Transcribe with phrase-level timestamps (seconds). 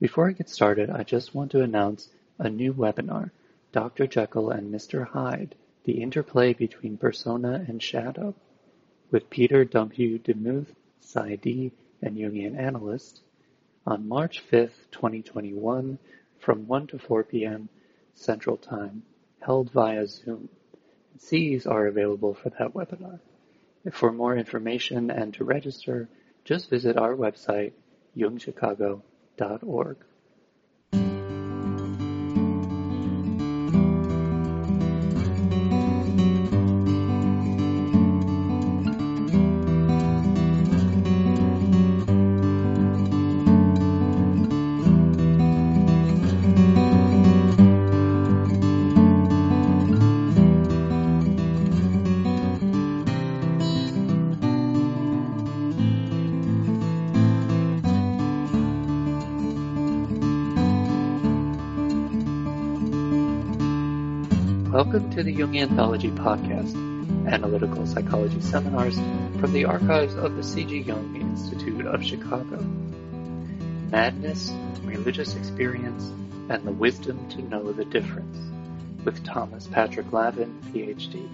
[0.00, 3.32] Before I get started, I just want to announce a new webinar,
[3.70, 4.06] Dr.
[4.06, 5.06] Jekyll and Mr.
[5.06, 8.34] Hyde, the interplay between persona and shadow,
[9.10, 10.18] with Peter W.
[10.18, 13.20] Demuth, PsyD, and Jungian analyst,
[13.86, 15.98] on March 5th, 2021,
[16.38, 17.68] from 1 to 4 p.m.
[18.14, 19.02] Central Time,
[19.40, 20.48] held via Zoom.
[21.18, 23.20] CEs are available for that webinar.
[23.92, 26.08] For more information and to register,
[26.46, 27.72] just visit our website,
[28.16, 29.02] jungchicago.org.
[29.40, 30.09] Welcome
[65.20, 66.74] to the Jung Anthology Podcast,
[67.30, 68.94] analytical psychology seminars
[69.38, 70.78] from the archives of the C.G.
[70.78, 72.56] Jung Institute of Chicago.
[73.90, 74.50] Madness,
[74.82, 76.10] religious experience,
[76.48, 78.38] and the wisdom to know the difference,
[79.04, 81.28] with Thomas Patrick Lavin, PhD.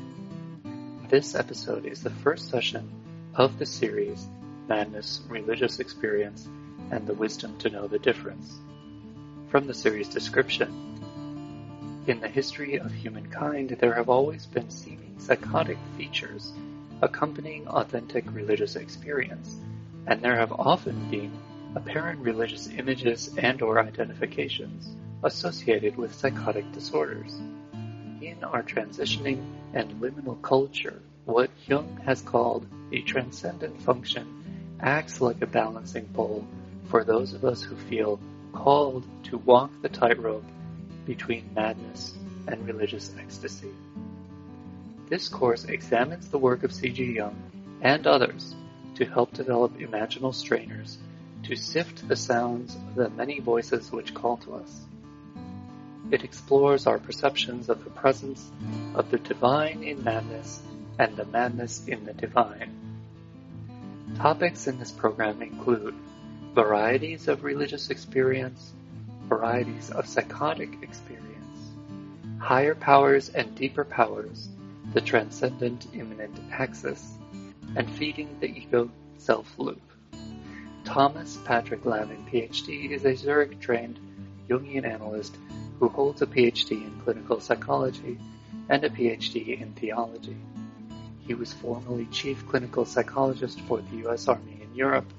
[1.08, 2.90] This episode is the first session
[3.36, 4.26] of the series
[4.66, 6.48] Madness, Religious Experience,
[6.90, 8.52] and the Wisdom to Know the Difference.
[9.48, 10.95] From the series description,
[12.08, 16.52] in the history of humankind, there have always been seeming psychotic features
[17.02, 19.56] accompanying authentic religious experience,
[20.06, 21.32] and there have often been
[21.74, 27.34] apparent religious images and or identifications associated with psychotic disorders.
[28.20, 35.42] In our transitioning and liminal culture, what Jung has called the transcendent function acts like
[35.42, 36.46] a balancing pole
[36.88, 38.20] for those of us who feel
[38.52, 40.44] called to walk the tightrope
[41.06, 42.14] between madness
[42.48, 43.70] and religious ecstasy.
[45.08, 47.12] This course examines the work of C.G.
[47.12, 47.36] Jung
[47.80, 48.54] and others
[48.96, 50.98] to help develop imaginal strainers
[51.44, 54.80] to sift the sounds of the many voices which call to us.
[56.10, 58.50] It explores our perceptions of the presence
[58.94, 60.60] of the divine in madness
[60.98, 62.72] and the madness in the divine.
[64.16, 65.94] Topics in this program include
[66.54, 68.72] varieties of religious experience,
[69.28, 71.72] varieties of psychotic experience,
[72.38, 74.48] higher powers and deeper powers,
[74.94, 77.18] the transcendent immanent axis,
[77.74, 79.82] and feeding the ego self loop.
[80.84, 83.98] Thomas Patrick Lavin, PhD, is a Zurich trained
[84.48, 85.36] Jungian analyst
[85.80, 88.18] who holds a PhD in clinical psychology
[88.68, 90.36] and a PhD in theology.
[91.26, 94.28] He was formerly chief clinical psychologist for the U.S.
[94.28, 95.12] Army in Europe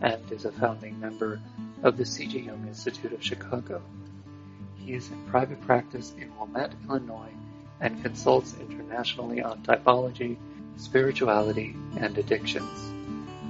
[0.00, 1.40] and is a founding member
[1.82, 2.38] of the C.G.
[2.38, 3.82] Jung Institute of Chicago.
[4.76, 7.32] He is in private practice in Wilmette, Illinois,
[7.80, 10.36] and consults internationally on typology,
[10.76, 12.92] spirituality, and addictions.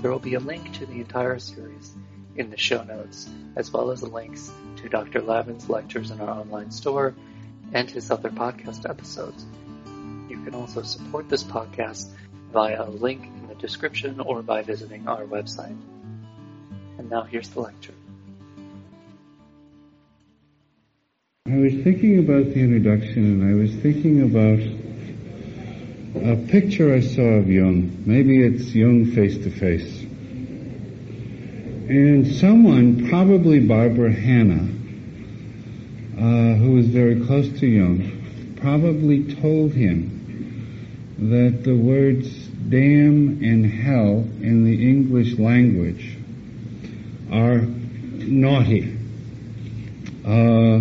[0.01, 1.95] There will be a link to the entire series
[2.37, 5.21] in the show notes, as well as links to Dr.
[5.21, 7.15] Lavin's lectures in our online store
[7.73, 9.45] and his other podcast episodes.
[10.29, 12.09] You can also support this podcast
[12.53, 15.77] via a link in the description or by visiting our website.
[16.99, 17.95] And now here's the lecture.
[21.53, 24.59] I was thinking about the introduction and I was thinking about
[26.25, 28.05] a picture I saw of Jung.
[28.07, 30.01] Maybe it's Jung face to face.
[31.91, 34.67] And someone, probably Barbara Hannah,
[36.17, 42.31] uh, who was very close to Jung, probably told him that the words
[42.71, 46.17] damn and hell in the English language
[47.31, 48.97] are naughty.
[50.25, 50.81] Uh,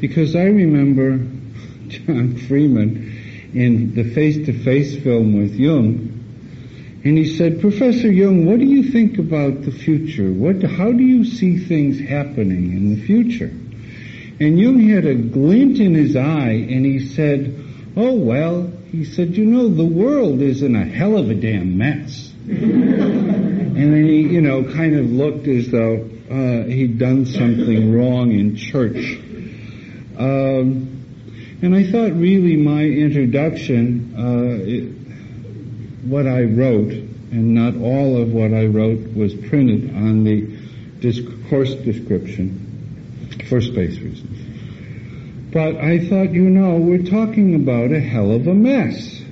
[0.00, 1.18] because I remember
[1.88, 6.12] John Freeman in the face-to-face film with Jung,
[7.04, 10.32] and he said, Professor Jung, what do you think about the future?
[10.32, 13.52] What, how do you see things happening in the future?
[14.38, 17.64] And Jung had a glint in his eye, and he said,
[17.96, 21.78] oh well, he said, you know, the world is in a hell of a damn
[21.78, 22.32] mess.
[22.48, 28.32] and then he, you know, kind of looked as though uh, he'd done something wrong
[28.32, 29.18] in church.
[30.18, 31.04] Um,
[31.62, 38.32] and I thought really my introduction, uh, it, what I wrote, and not all of
[38.32, 40.56] what I wrote was printed on the
[41.48, 45.52] course description for space reasons.
[45.52, 49.22] But I thought, you know, we're talking about a hell of a mess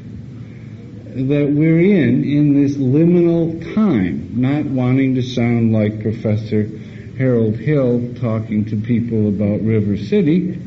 [1.15, 6.69] that we're in in this liminal time, not wanting to sound like Professor
[7.19, 10.59] Harold Hill talking to people about River City,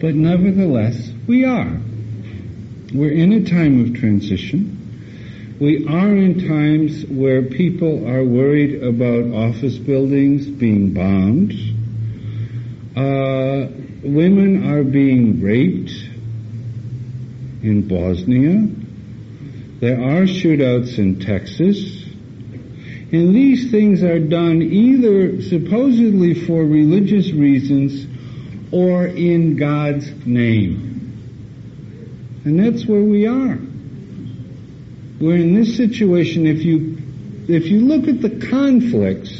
[0.00, 1.80] but nevertheless, we are.
[2.92, 5.56] We're in a time of transition.
[5.58, 11.52] We are in times where people are worried about office buildings being bombed.
[12.94, 13.72] Uh,
[14.02, 15.92] women are being raped
[17.62, 18.68] in Bosnia.
[19.80, 22.04] There are shootouts in Texas.
[23.12, 28.06] And these things are done either supposedly for religious reasons
[28.72, 30.96] or in God's name.
[32.44, 33.58] And that's where we are.
[35.20, 36.98] We're in this situation, if you,
[37.48, 39.32] if you look at the conflicts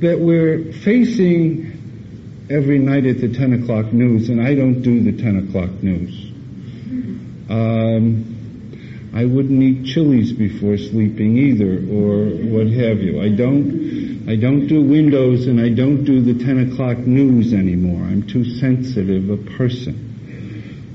[0.00, 5.20] that we're facing every night at the 10 o'clock news, and I don't do the
[5.20, 6.26] 10 o'clock news.
[7.50, 13.20] Um, I wouldn't eat chilies before sleeping either, or what have you.
[13.20, 18.02] I don't, I don't do windows and I don't do the 10 o'clock news anymore.
[18.02, 20.04] I'm too sensitive a person.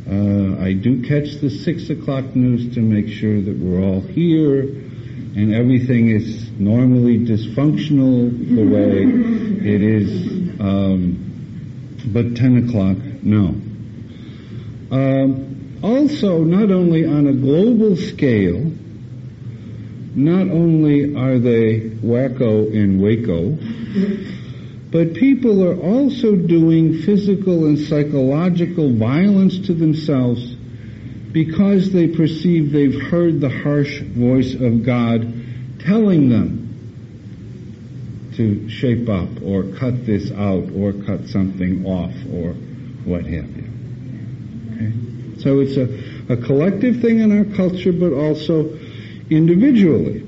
[0.07, 4.61] Uh, I do catch the 6 o'clock news to make sure that we're all here
[4.61, 9.01] and everything is normally dysfunctional the way
[9.67, 13.47] it is, um, but 10 o'clock, no.
[14.91, 18.71] Um, also, not only on a global scale,
[20.15, 23.57] not only are they wacko in Waco,
[24.91, 30.55] but people are also doing physical and psychological violence to themselves
[31.31, 35.33] because they perceive they've heard the harsh voice of God
[35.79, 36.63] telling them
[38.35, 42.53] to shape up or cut this out or cut something off or
[43.05, 43.69] what have you.
[44.73, 45.41] Okay?
[45.41, 48.77] So it's a, a collective thing in our culture, but also
[49.35, 50.21] individually.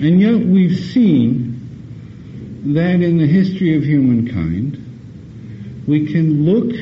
[0.00, 6.74] And yet we've seen that in the history of humankind, we can look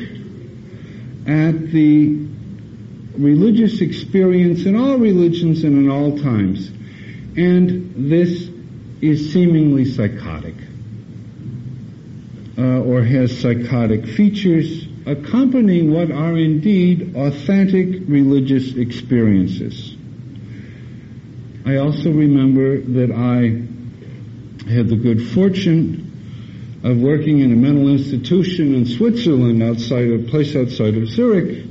[1.27, 2.27] at the
[3.17, 6.69] religious experience in all religions and in all times,
[7.35, 8.49] and this
[9.01, 10.55] is seemingly psychotic,
[12.57, 19.96] uh, or has psychotic features, accompanying what are indeed authentic religious experiences.
[21.67, 28.73] I also remember that I had the good fortune of working in a mental institution
[28.73, 31.65] in Switzerland outside a place outside of Zurich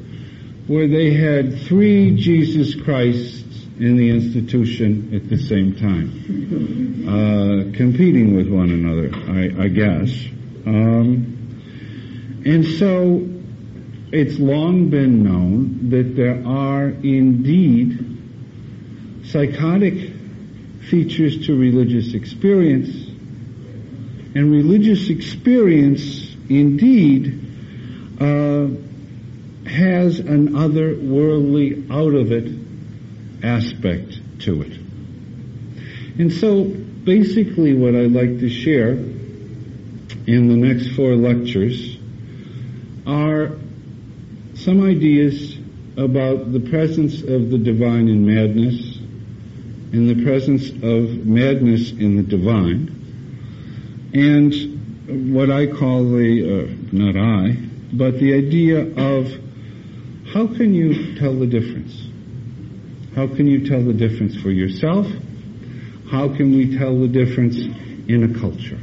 [0.66, 8.36] where they had three Jesus Christs in the institution at the same time, uh, competing
[8.36, 10.10] with one another, I, I guess.
[10.66, 13.26] Um, and so
[14.12, 18.15] it's long been known that there are indeed
[19.30, 20.12] psychotic
[20.88, 22.88] features to religious experience,
[24.34, 27.42] and religious experience indeed
[28.20, 28.68] uh,
[29.68, 32.52] has an otherworldly, out of it
[33.42, 34.72] aspect to it.
[36.18, 41.96] And so basically what I'd like to share in the next four lectures
[43.06, 43.52] are
[44.54, 45.56] some ideas
[45.96, 48.85] about the presence of the divine in madness
[49.96, 52.92] and the presence of madness in the divine
[54.12, 57.56] and what I call the, uh, not I,
[57.92, 59.30] but the idea of
[60.32, 61.94] how can you tell the difference?
[63.14, 65.06] How can you tell the difference for yourself?
[66.10, 68.78] How can we tell the difference in a culture?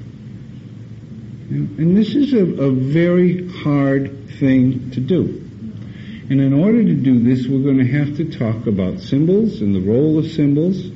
[1.50, 5.40] And this is a, a very hard thing to do.
[6.30, 9.76] And in order to do this, we're going to have to talk about symbols and
[9.76, 10.90] the role of symbols.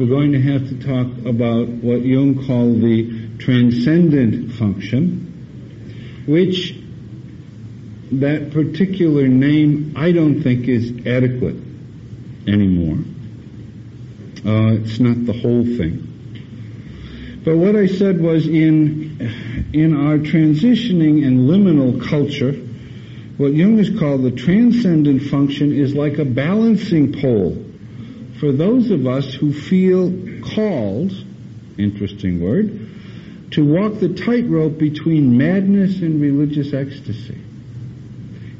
[0.00, 6.74] We're going to have to talk about what Jung called the transcendent function, which
[8.12, 11.56] that particular name I don't think is adequate
[12.48, 12.96] anymore.
[14.38, 17.42] Uh, it's not the whole thing.
[17.44, 19.20] But what I said was in,
[19.74, 22.52] in our transitioning and liminal culture,
[23.36, 27.66] what Jung has called the transcendent function is like a balancing pole
[28.40, 30.10] for those of us who feel
[30.54, 31.12] called,
[31.76, 32.88] interesting word,
[33.50, 37.38] to walk the tightrope between madness and religious ecstasy.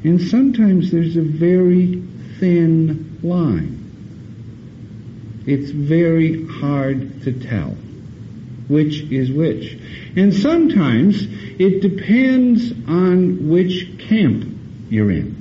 [0.03, 2.03] And sometimes there's a very
[2.39, 3.79] thin line.
[5.47, 7.75] It's very hard to tell
[8.67, 9.77] which is which.
[10.15, 11.27] And sometimes
[11.59, 14.45] it depends on which camp
[14.89, 15.40] you're in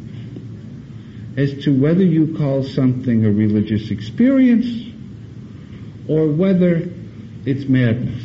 [1.41, 4.67] as to whether you call something a religious experience
[6.07, 6.87] or whether
[7.47, 8.23] it's madness.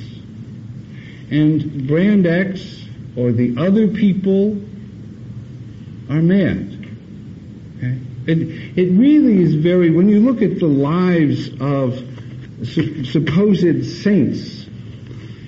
[1.31, 4.61] And brand X or the other people
[6.09, 6.87] are mad.
[7.77, 7.99] Okay?
[8.27, 11.97] It, it really is very, when you look at the lives of
[12.67, 14.65] su- supposed saints,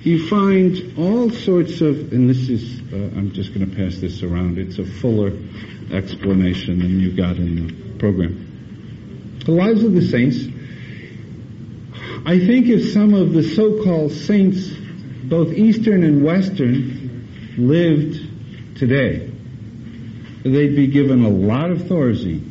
[0.04, 4.24] you find all sorts of, and this is, uh, I'm just going to pass this
[4.24, 5.34] around, it's a fuller
[5.92, 9.40] explanation than you got in the program.
[9.46, 10.38] The lives of the saints,
[12.26, 14.70] I think if some of the so-called saints,
[15.24, 19.32] both Eastern and Western, lived today,
[20.44, 22.44] they'd be given a lot of Thorazine.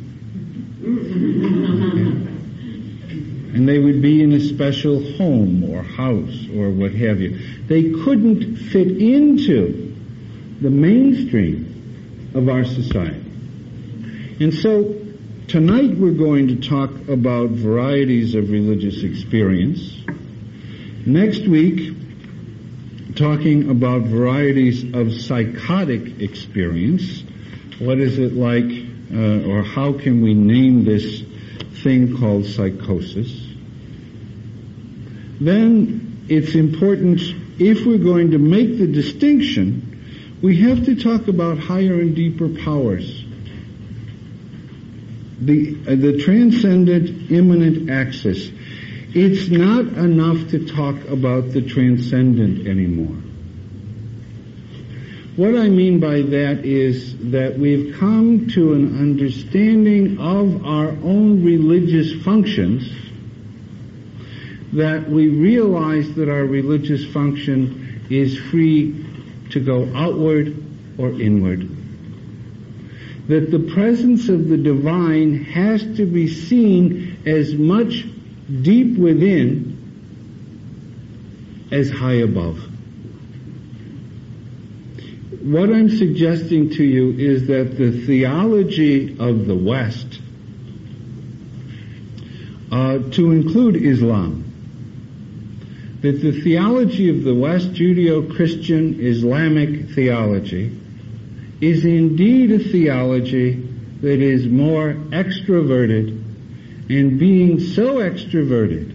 [3.57, 7.39] and they would be in a special home or house or what have you.
[7.65, 9.95] They couldn't fit into
[10.61, 13.26] the mainstream of our society.
[14.39, 14.93] And so
[15.47, 19.97] tonight we're going to talk about varieties of religious experience.
[21.07, 21.95] Next week,
[23.15, 27.23] talking about varieties of psychotic experience.
[27.79, 28.69] What is it like,
[29.11, 31.23] uh, or how can we name this
[31.81, 33.43] thing called psychosis?
[35.41, 37.21] Then it's important,
[37.57, 42.49] if we're going to make the distinction, we have to talk about higher and deeper
[42.49, 43.23] powers.
[45.39, 48.49] The, the transcendent immanent axis.
[49.13, 53.15] It's not enough to talk about the transcendent anymore.
[55.37, 61.43] What I mean by that is that we've come to an understanding of our own
[61.43, 62.91] religious functions
[64.73, 69.05] that we realize that our religious function is free
[69.51, 70.63] to go outward
[70.97, 71.76] or inward.
[73.27, 78.05] That the presence of the divine has to be seen as much
[78.61, 79.77] deep within
[81.71, 82.59] as high above.
[85.41, 90.19] What I'm suggesting to you is that the theology of the West,
[92.71, 94.43] uh, to include Islam,
[96.01, 100.77] that the theology of the West, Judeo-Christian Islamic theology,
[101.61, 103.53] is indeed a theology
[104.01, 106.09] that is more extroverted
[106.89, 108.93] and being so extroverted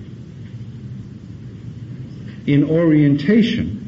[2.47, 3.79] in orientation,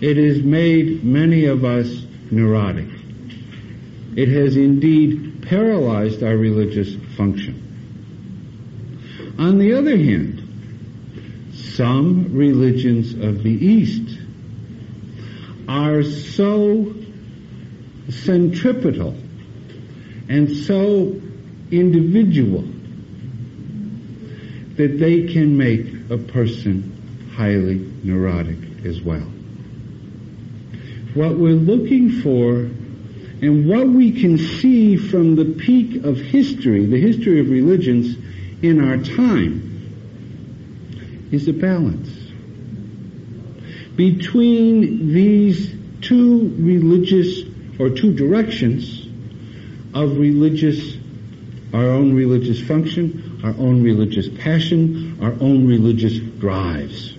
[0.00, 2.88] it has made many of us neurotic.
[4.16, 7.58] It has indeed paralyzed our religious function.
[9.38, 10.40] On the other hand,
[11.54, 14.18] some religions of the East
[15.68, 16.94] are so
[18.10, 19.16] centripetal
[20.28, 21.20] and so
[21.70, 22.62] individual
[24.76, 29.30] that they can make a person highly neurotic as well.
[31.14, 32.60] What we're looking for
[33.42, 38.16] and what we can see from the peak of history, the history of religions
[38.62, 39.68] in our time,
[41.32, 42.08] is a balance
[43.96, 47.42] between these two religious
[47.78, 49.06] or two directions
[49.94, 50.96] of religious,
[51.72, 57.14] our own religious function, our own religious passion, our own religious drives.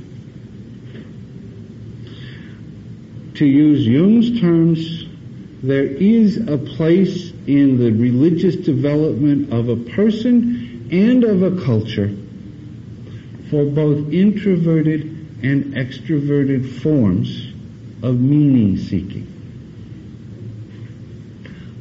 [3.36, 5.06] To use Jung's terms,
[5.64, 12.16] there is a place in the religious development of a person and of a culture
[13.50, 15.04] for both introverted
[15.44, 17.48] and extroverted forms
[18.04, 19.33] of meaning seeking.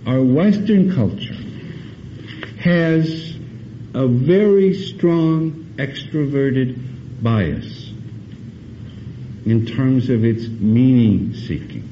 [0.06, 1.36] Our Western culture
[2.60, 3.36] has
[3.94, 7.90] a very strong extroverted bias
[9.44, 11.88] in terms of its meaning seeking.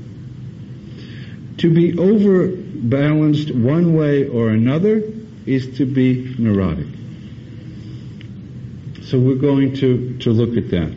[1.59, 5.03] To be overbalanced one way or another
[5.47, 6.87] is to be neurotic.
[9.03, 10.95] So we're going to, to look at that.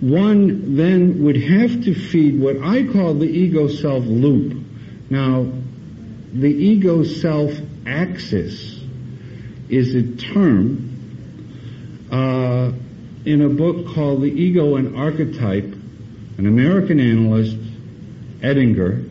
[0.00, 4.64] One then would have to feed what I call the ego-self loop.
[5.10, 5.46] Now,
[6.34, 7.52] the ego-self
[7.86, 8.80] axis
[9.68, 10.90] is a term
[12.10, 12.72] uh,
[13.24, 15.72] in a book called The Ego and Archetype,
[16.36, 17.56] an American analyst,
[18.40, 19.08] Edinger,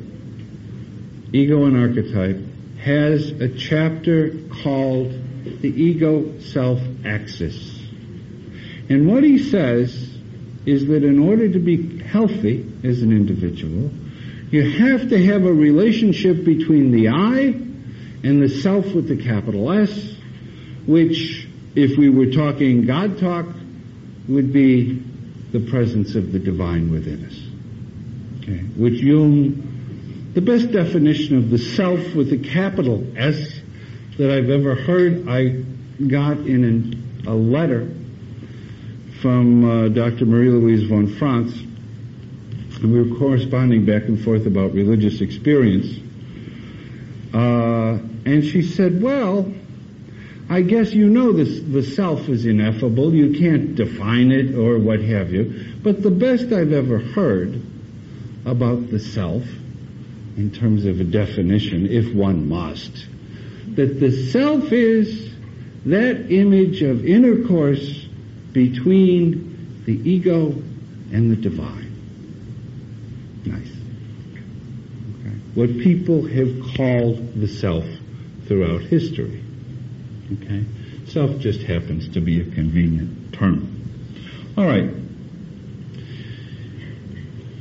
[1.31, 2.41] Ego and Archetype,
[2.79, 5.13] has a chapter called
[5.61, 7.79] the ego self axis.
[8.89, 10.09] And what he says
[10.65, 13.89] is that in order to be healthy as an individual,
[14.53, 17.39] you have to have a relationship between the I
[18.23, 20.15] and the self with the capital S,
[20.85, 23.47] which, if we were talking God talk,
[24.27, 25.01] would be
[25.51, 28.43] the presence of the divine within us.
[28.43, 33.59] Okay, which Jung, the best definition of the self with a capital S
[34.19, 35.63] that I've ever heard, I
[36.05, 37.91] got in an, a letter
[39.19, 40.27] from uh, Dr.
[40.27, 41.72] Marie-Louise von Franz,
[42.83, 45.87] and we were corresponding back and forth about religious experience.
[47.33, 49.51] Uh, and she said, well,
[50.49, 53.13] I guess you know this, the self is ineffable.
[53.13, 55.75] You can't define it or what have you.
[55.81, 57.61] But the best I've ever heard
[58.45, 59.43] about the self,
[60.35, 63.07] in terms of a definition, if one must,
[63.75, 65.31] that the self is
[65.85, 68.05] that image of intercourse
[68.51, 70.51] between the ego
[71.11, 71.83] and the divine.
[73.45, 73.71] Nice.
[75.19, 75.35] Okay.
[75.55, 77.85] What people have called the self
[78.47, 79.43] throughout history.
[80.33, 80.65] Okay?
[81.07, 83.69] Self just happens to be a convenient term.
[84.57, 84.89] All right.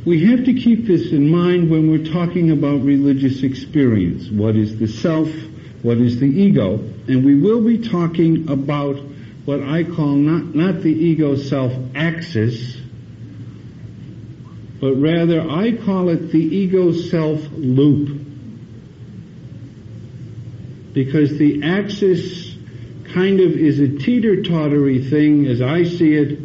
[0.04, 4.28] We have to keep this in mind when we're talking about religious experience.
[4.28, 5.30] What is the self?
[5.82, 6.78] What is the ego?
[7.06, 8.96] And we will be talking about
[9.44, 12.76] what I call not, not the ego self axis,
[14.82, 18.20] but rather I call it the ego self loop.
[20.92, 22.56] Because the axis
[23.14, 26.36] kind of is a teeter-tottery thing as I see it,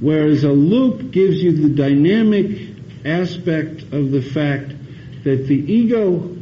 [0.00, 2.74] whereas a loop gives you the dynamic
[3.04, 4.70] aspect of the fact
[5.22, 6.36] that the ego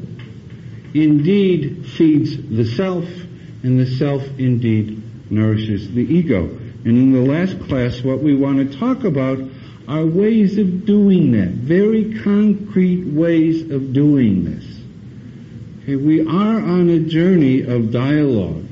[0.95, 3.05] indeed feeds the self
[3.63, 6.45] and the self indeed nourishes the ego.
[6.47, 9.41] And in the last class, what we want to talk about
[9.91, 14.65] are ways of doing that, very concrete ways of doing this.
[15.83, 18.65] Okay, we are on a journey of dialogue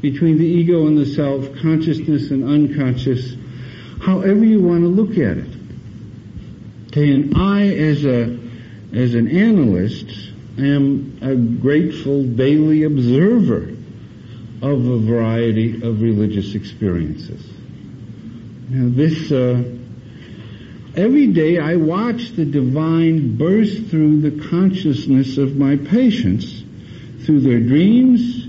[0.00, 3.36] between the ego and the self, consciousness and unconscious,
[4.02, 5.54] however you want to look at it.
[6.88, 8.36] Okay, and I, as a
[8.92, 13.68] as an analyst, am a grateful daily observer
[14.62, 17.48] of a variety of religious experiences.
[18.68, 19.62] Now, this uh,
[20.96, 26.64] every day I watch the divine burst through the consciousness of my patients
[27.24, 28.46] through their dreams,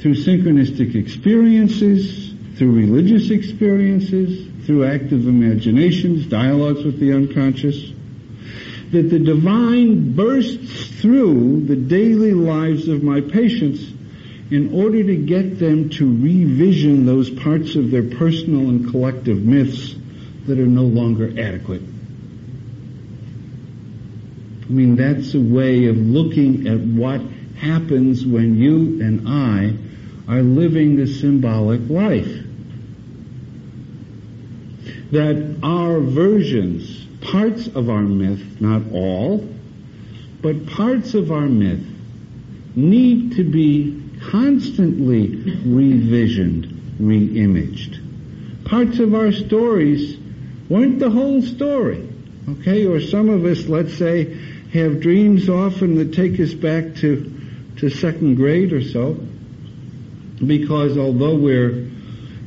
[0.00, 7.92] through synchronistic experiences, through religious experiences, through active imaginations, dialogues with the unconscious,
[8.90, 13.92] that the divine bursts through the daily lives of my patients
[14.50, 19.96] in order to get them to revision those parts of their personal and collective myths
[20.46, 21.82] that are no longer adequate.
[24.62, 27.20] I mean, that's a way of looking at what
[27.58, 29.76] happens when you and I
[30.32, 32.42] are living the symbolic life.
[35.12, 39.48] That our versions, parts of our myth, not all,
[40.40, 41.86] but parts of our myth
[42.74, 46.66] need to be constantly revisioned,
[46.98, 48.00] reimaged.
[48.64, 50.18] Parts of our stories
[50.68, 52.08] weren't the whole story.
[52.48, 54.34] Okay, or some of us, let's say,
[54.72, 57.32] have dreams often that take us back to,
[57.76, 59.16] to second grade or so
[60.46, 61.90] because although we're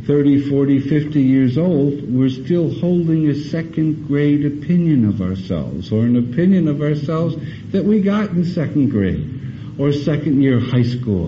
[0.06, 6.06] 30, 40, 50 years old, we're still holding a second grade opinion of ourselves, or
[6.06, 7.36] an opinion of ourselves
[7.72, 11.26] that we got in second grade, or second year high school.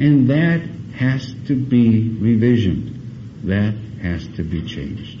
[0.00, 0.62] And that
[0.96, 3.44] has to be revisioned.
[3.44, 5.13] That has to be changed.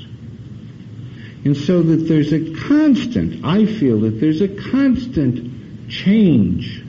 [1.44, 6.82] And so that there's a constant, I feel that there's a constant change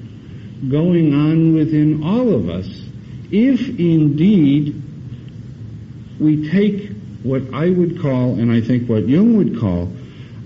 [0.69, 2.85] going on within all of us
[3.31, 4.81] if indeed
[6.19, 6.91] we take
[7.23, 9.91] what I would call, and I think what Jung would call,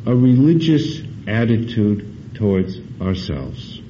[0.06, 3.82] a religious attitude towards ourselves.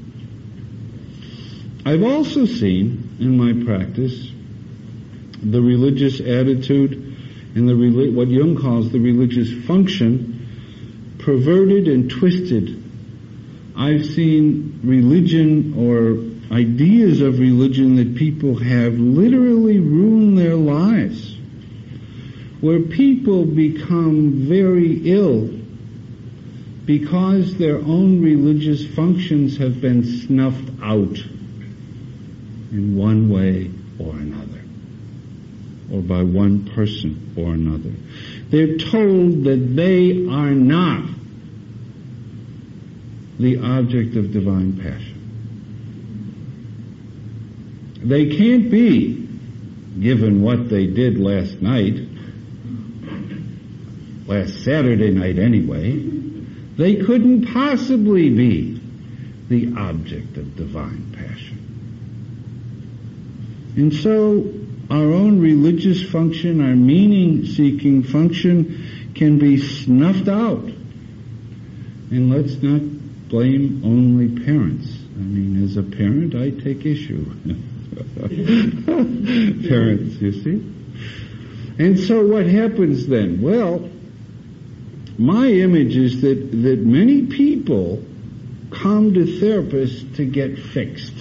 [1.85, 4.31] I've also seen in my practice
[5.41, 7.08] the religious attitude
[7.55, 12.83] and the what Jung calls the religious function perverted and twisted.
[13.75, 21.35] I've seen religion or ideas of religion that people have literally ruined their lives.
[22.61, 25.49] Where people become very ill
[26.85, 31.17] because their own religious functions have been snuffed out
[32.71, 34.38] in one way or another,
[35.91, 37.91] or by one person or another.
[38.49, 41.09] They're told that they are not
[43.39, 45.15] the object of divine passion.
[48.03, 49.27] They can't be,
[49.99, 51.99] given what they did last night,
[54.27, 55.97] last Saturday night anyway,
[56.77, 58.79] they couldn't possibly be
[59.49, 61.57] the object of divine passion.
[63.75, 64.53] And so
[64.89, 70.63] our own religious function, our meaning seeking function can be snuffed out.
[72.11, 72.81] And let's not
[73.29, 74.91] blame only parents.
[75.15, 77.25] I mean, as a parent, I take issue.
[79.69, 80.75] parents, you see?
[81.77, 83.41] And so what happens then?
[83.41, 83.89] Well,
[85.17, 88.03] my image is that, that many people
[88.71, 91.18] come to therapists to get fixed.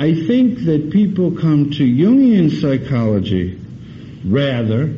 [0.00, 3.60] I think that people come to Jungian psychology
[4.24, 4.94] rather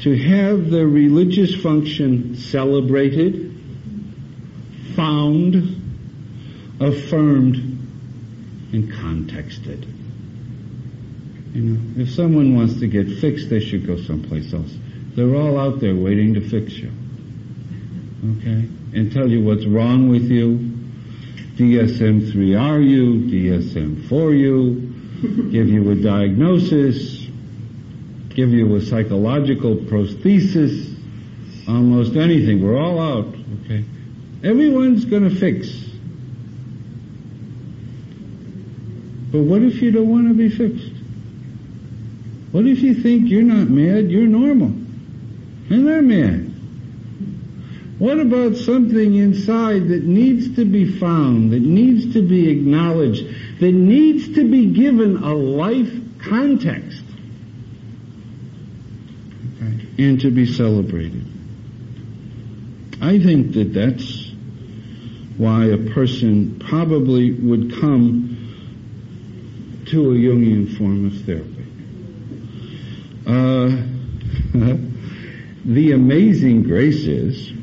[0.00, 3.58] to have their religious function celebrated,
[4.94, 5.54] found,
[6.78, 7.56] affirmed,
[8.74, 9.86] and contexted.
[11.54, 14.76] You know, if someone wants to get fixed, they should go someplace else.
[15.14, 16.92] They're all out there waiting to fix you.
[18.40, 18.68] Okay?
[18.92, 20.75] And tell you what's wrong with you,
[21.56, 27.26] DSM-3 you, DSM-4 you, give you a diagnosis,
[28.30, 30.94] give you a psychological prosthesis,
[31.66, 32.62] almost anything.
[32.62, 33.84] We're all out, okay?
[34.44, 35.68] Everyone's gonna fix.
[39.32, 40.92] But what if you don't want to be fixed?
[42.52, 44.68] What if you think you're not mad, you're normal?
[44.68, 46.52] And they're mad.
[47.98, 53.26] What about something inside that needs to be found, that needs to be acknowledged,
[53.60, 57.02] that needs to be given a life context
[59.56, 59.86] okay.
[59.98, 61.24] and to be celebrated?
[63.00, 64.30] I think that that's
[65.38, 68.36] why a person probably would come
[69.86, 71.66] to a Jungian form of therapy.
[73.26, 73.68] Uh,
[75.64, 77.55] the amazing grace is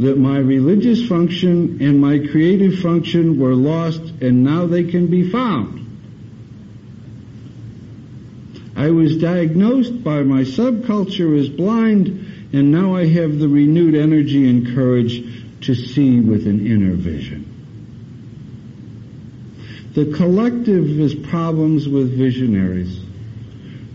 [0.00, 5.30] that my religious function and my creative function were lost and now they can be
[5.30, 5.76] found.
[8.74, 14.48] I was diagnosed by my subculture as blind and now I have the renewed energy
[14.48, 15.22] and courage
[15.66, 17.46] to see with an inner vision.
[19.92, 22.99] The collective is problems with visionaries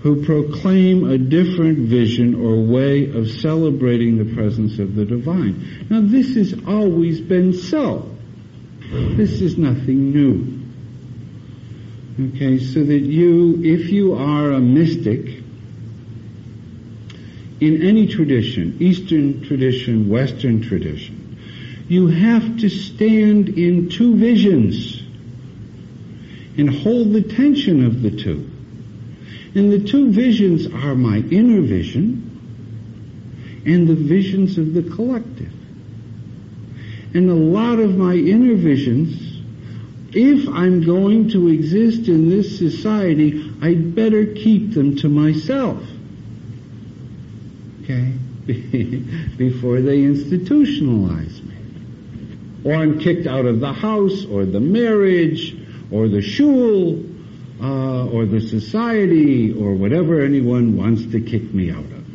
[0.05, 5.87] who proclaim a different vision or way of celebrating the presence of the divine.
[5.89, 8.07] Now this has always been so.
[8.91, 10.61] This is nothing new.
[12.35, 15.41] Okay, so that you, if you are a mystic,
[17.59, 21.39] in any tradition, Eastern tradition, Western tradition,
[21.87, 25.01] you have to stand in two visions
[26.59, 28.51] and hold the tension of the two.
[29.55, 32.25] And the two visions are my inner vision
[33.65, 35.53] and the visions of the collective.
[37.13, 39.41] And a lot of my inner visions,
[40.11, 45.81] if I'm going to exist in this society, I'd better keep them to myself.
[47.83, 48.11] Okay?
[49.37, 51.55] Before they institutionalize me.
[52.65, 55.55] Or I'm kicked out of the house, or the marriage,
[55.91, 57.01] or the shul,
[57.61, 62.05] uh, or the society or whatever anyone wants to kick me out of.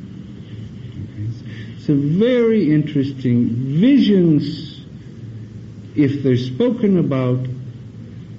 [1.79, 3.49] It's a very interesting
[3.81, 4.85] visions,
[5.97, 7.47] if they're spoken about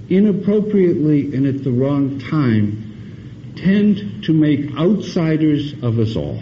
[0.09, 6.39] inappropriately and at the wrong time, tend to make outsiders of us all.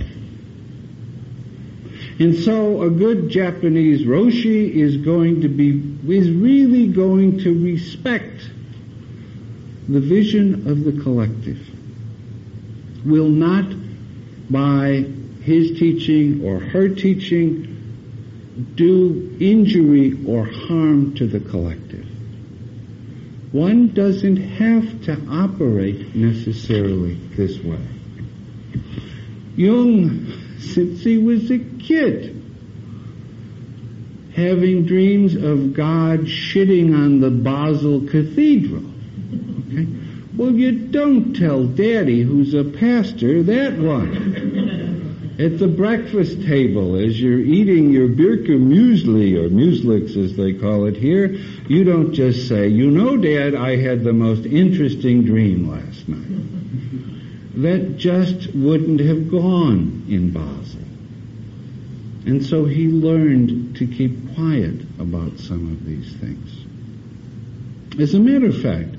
[2.19, 5.69] And so a good Japanese Roshi is going to be,
[6.13, 8.41] is really going to respect
[9.89, 11.59] the vision of the collective
[13.03, 13.65] will not
[14.51, 15.03] by
[15.41, 17.65] his teaching or her teaching
[18.75, 22.05] do injury or harm to the collective.
[23.51, 27.83] One doesn't have to operate necessarily this way.
[29.55, 32.35] Jung, since he was a kid,
[34.35, 38.98] having dreams of God shitting on the Basel Cathedral?
[40.37, 45.35] Well, you don't tell Daddy, who's a pastor, that one.
[45.39, 50.85] At the breakfast table, as you're eating your Bircher muesli, or mueslix as they call
[50.85, 51.27] it here,
[51.67, 56.25] you don't just say, you know, Dad, I had the most interesting dream last night.
[57.55, 60.79] That just wouldn't have gone in Basel.
[62.25, 66.65] And so he learned to keep quiet about some of these things.
[67.99, 68.95] As a matter of fact,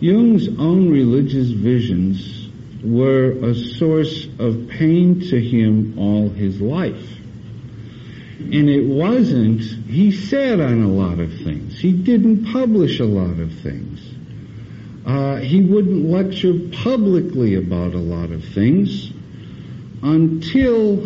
[0.00, 2.48] Jung's own religious visions
[2.82, 7.18] were a source of pain to him all his life.
[8.38, 11.78] And it wasn't, he said on a lot of things.
[11.78, 14.00] He didn't publish a lot of things.
[15.06, 19.10] Uh, he wouldn't lecture publicly about a lot of things
[20.02, 20.96] until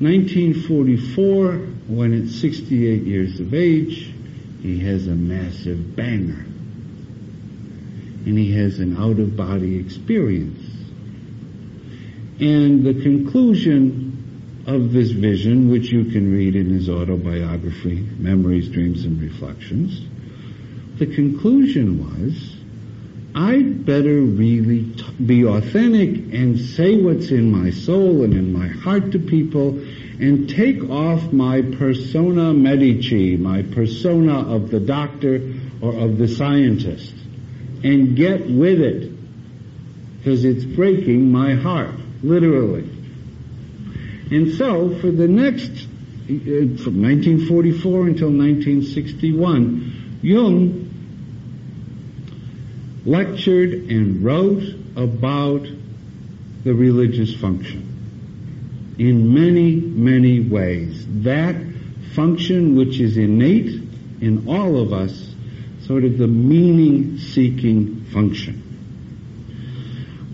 [0.00, 1.52] 1944,
[1.88, 4.07] when at 68 years of age,
[4.60, 6.44] he has a massive banger.
[8.26, 10.60] And he has an out-of-body experience.
[12.40, 19.04] And the conclusion of this vision, which you can read in his autobiography, Memories, Dreams,
[19.04, 20.02] and Reflections,
[20.98, 22.56] the conclusion was,
[23.34, 28.66] I'd better really t- be authentic and say what's in my soul and in my
[28.66, 29.80] heart to people
[30.20, 37.14] and take off my persona medici, my persona of the doctor or of the scientist
[37.84, 39.12] and get with it
[40.18, 42.90] because it's breaking my heart, literally.
[44.30, 50.84] And so for the next, uh, from 1944 until 1961, Jung
[53.06, 54.64] lectured and wrote
[54.96, 55.66] about
[56.64, 57.87] the religious function
[58.98, 61.06] in many, many ways.
[61.22, 61.56] That
[62.14, 63.82] function which is innate
[64.20, 65.34] in all of us,
[65.82, 68.64] sort of the meaning-seeking function.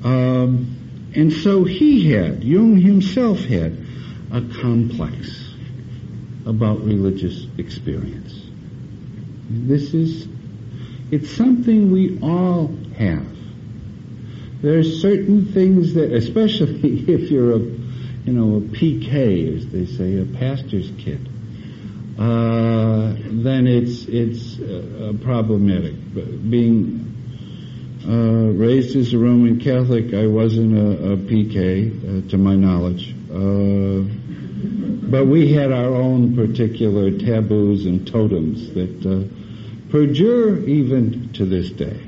[0.02, 3.78] Um, and so he had, Jung himself had,
[4.32, 5.52] a complex
[6.46, 8.34] about religious experience.
[9.48, 10.26] This is
[11.10, 13.26] it's something we all have.
[14.62, 17.60] There are certain things that, especially if you're a,
[18.24, 21.28] you know, a PK, as they say, a pastor's kid,
[22.18, 25.94] uh, then it's it's uh, problematic.
[26.14, 27.12] Being
[28.06, 33.14] uh, raised as a Roman Catholic, I wasn't a, a PK, uh, to my knowledge.
[33.30, 34.08] Uh,
[35.10, 41.70] but we had our own particular taboos and totems that uh, perdure even to this
[41.70, 42.00] day.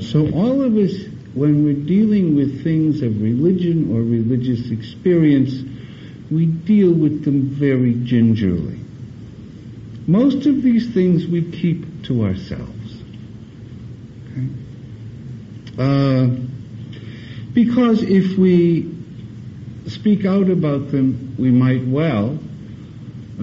[0.00, 0.92] So all of us,
[1.36, 5.52] when we're dealing with things of religion or religious experience,
[6.30, 8.80] we deal with them very gingerly.
[10.06, 13.02] Most of these things we keep to ourselves.
[14.32, 14.48] Okay?
[15.78, 16.28] Uh,
[17.52, 18.94] because if we
[19.88, 22.38] speak out about them, we might well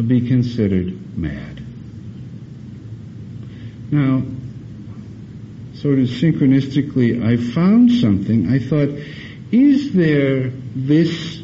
[0.07, 1.61] be considered mad.
[3.91, 4.23] Now,
[5.83, 8.47] sort of synchronistically, I found something.
[8.49, 8.87] I thought,
[9.51, 11.43] is there this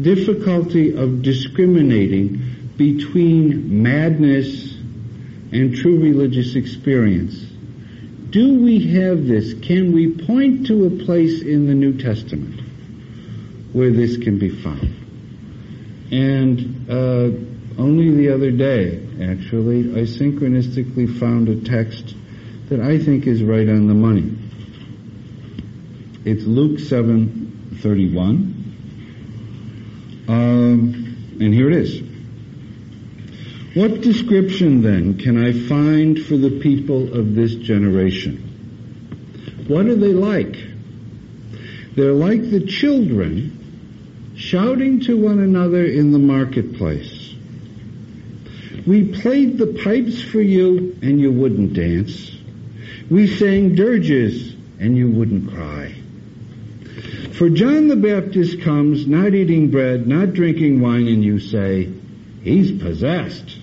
[0.00, 4.74] difficulty of discriminating between madness
[5.50, 7.34] and true religious experience?
[8.30, 9.54] Do we have this?
[9.54, 12.60] Can we point to a place in the New Testament
[13.72, 14.94] where this can be found?
[16.12, 22.14] And uh, only the other day, actually, I synchronistically found a text
[22.68, 24.36] that I think is right on the money.
[26.24, 28.54] It's Luke 7:31.
[30.26, 32.02] Um, and here it is.
[33.74, 38.38] What description then can I find for the people of this generation?
[39.66, 40.56] What are they like?
[41.96, 47.13] They're like the children shouting to one another in the marketplace.
[48.86, 52.32] We played the pipes for you and you wouldn't dance.
[53.10, 55.94] We sang dirges and you wouldn't cry.
[57.32, 61.92] For John the Baptist comes not eating bread, not drinking wine, and you say,
[62.42, 63.58] he's possessed.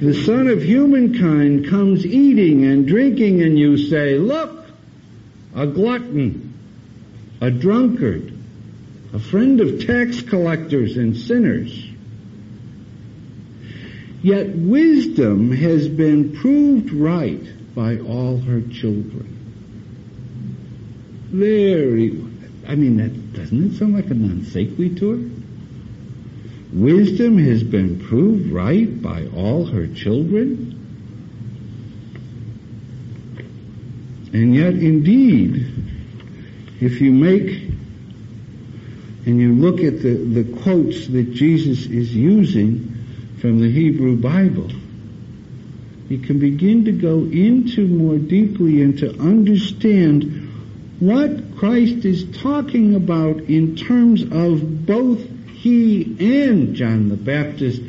[0.00, 4.64] The Son of Humankind comes eating and drinking, and you say, look,
[5.54, 6.54] a glutton,
[7.40, 8.32] a drunkard,
[9.12, 11.85] a friend of tax collectors and sinners.
[14.26, 17.40] Yet wisdom has been proved right
[17.76, 19.28] by all her children.
[21.30, 22.20] Very,
[22.66, 25.20] I mean, that, doesn't it sound like a non sequitur?
[26.72, 30.72] Wisdom has been proved right by all her children.
[34.32, 35.72] And yet, indeed,
[36.80, 37.62] if you make
[39.24, 42.94] and you look at the, the quotes that Jesus is using,
[43.46, 44.68] from the Hebrew Bible,
[46.08, 50.52] you can begin to go into more deeply and to understand
[50.98, 55.20] what Christ is talking about in terms of both
[55.52, 56.16] he
[56.48, 57.82] and John the Baptist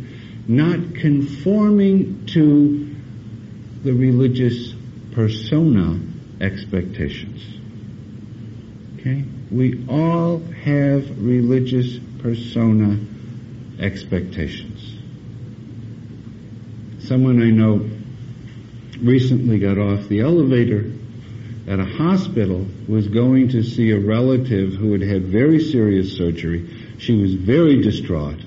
[0.48, 2.96] not conforming to
[3.84, 4.76] the religious
[5.12, 6.00] persona
[6.40, 7.44] expectations.
[9.00, 9.26] Okay?
[9.50, 13.00] We all have religious persona
[13.80, 14.97] expectations.
[17.08, 17.90] Someone I know
[19.02, 20.92] recently got off the elevator
[21.68, 26.70] at a hospital, was going to see a relative who had had very serious surgery.
[26.98, 28.40] She was very distraught.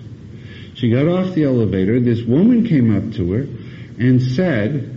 [0.75, 2.01] She got off the elevator.
[2.01, 3.43] This woman came up to her
[3.99, 4.95] and said,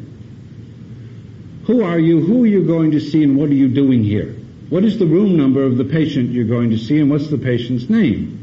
[1.66, 2.22] Who are you?
[2.22, 4.34] Who are you going to see and what are you doing here?
[4.70, 7.38] What is the room number of the patient you're going to see and what's the
[7.38, 8.43] patient's name?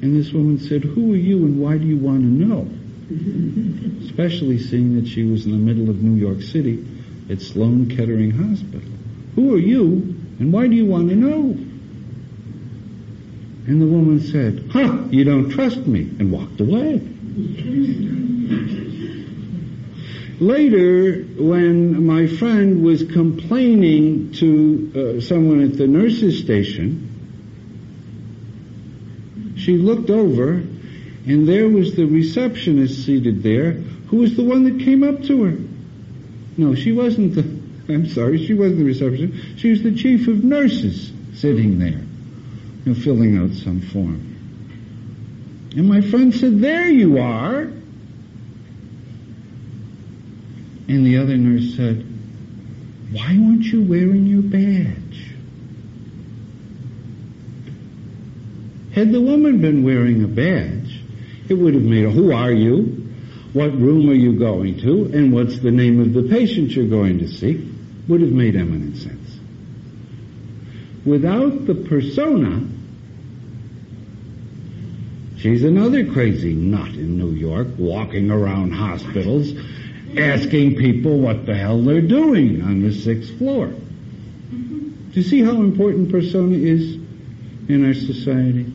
[0.00, 2.68] And this woman said, Who are you and why do you want to know?
[4.04, 6.86] Especially seeing that she was in the middle of New York City
[7.30, 8.88] at Sloan Kettering Hospital.
[9.34, 11.56] Who are you and why do you want to know?
[13.66, 17.02] And the woman said, Huh, you don't trust me, and walked away.
[20.40, 27.07] Later, when my friend was complaining to uh, someone at the nurse's station,
[29.58, 34.84] she looked over and there was the receptionist seated there who was the one that
[34.84, 35.58] came up to her.
[36.56, 37.42] No, she wasn't the,
[37.92, 39.58] I'm sorry, she wasn't the receptionist.
[39.60, 42.00] She was the chief of nurses sitting there,
[42.84, 44.24] know, filling out some form.
[45.76, 47.60] And my friend said, there you are.
[50.88, 52.04] And the other nurse said,
[53.12, 55.07] why weren't you wearing your badge?
[58.98, 61.00] Had the woman been wearing a badge,
[61.48, 63.08] it would have made a, who are you?
[63.52, 65.04] What room are you going to?
[65.14, 67.72] And what's the name of the patient you're going to see?
[68.08, 69.38] Would have made eminent sense.
[71.06, 72.66] Without the persona,
[75.36, 79.52] she's another crazy nut in New York walking around hospitals
[80.16, 83.68] asking people what the hell they're doing on the sixth floor.
[83.68, 85.10] Mm-hmm.
[85.12, 86.96] Do you see how important persona is
[87.68, 88.72] in our society?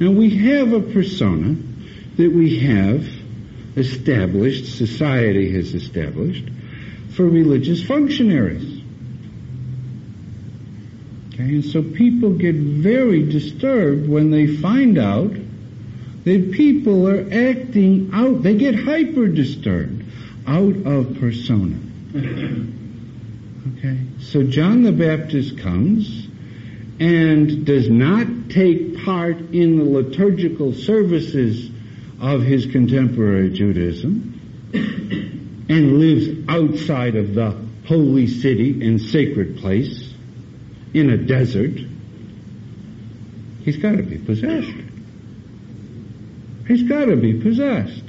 [0.00, 1.56] Now we have a persona
[2.16, 3.06] that we have
[3.76, 6.44] established, society has established,
[7.10, 8.82] for religious functionaries.
[11.34, 15.32] Okay, and so people get very disturbed when they find out
[16.24, 20.04] that people are acting out, they get hyper disturbed
[20.46, 21.76] out of persona.
[23.76, 26.26] Okay, so John the Baptist comes
[26.98, 28.26] and does not
[28.58, 31.70] take part in the liturgical services
[32.20, 34.34] of his contemporary Judaism
[34.72, 40.12] and lives outside of the holy city and sacred place
[40.92, 41.78] in a desert,
[43.62, 44.76] he's got to be possessed.
[46.66, 48.04] He's got to be possessed.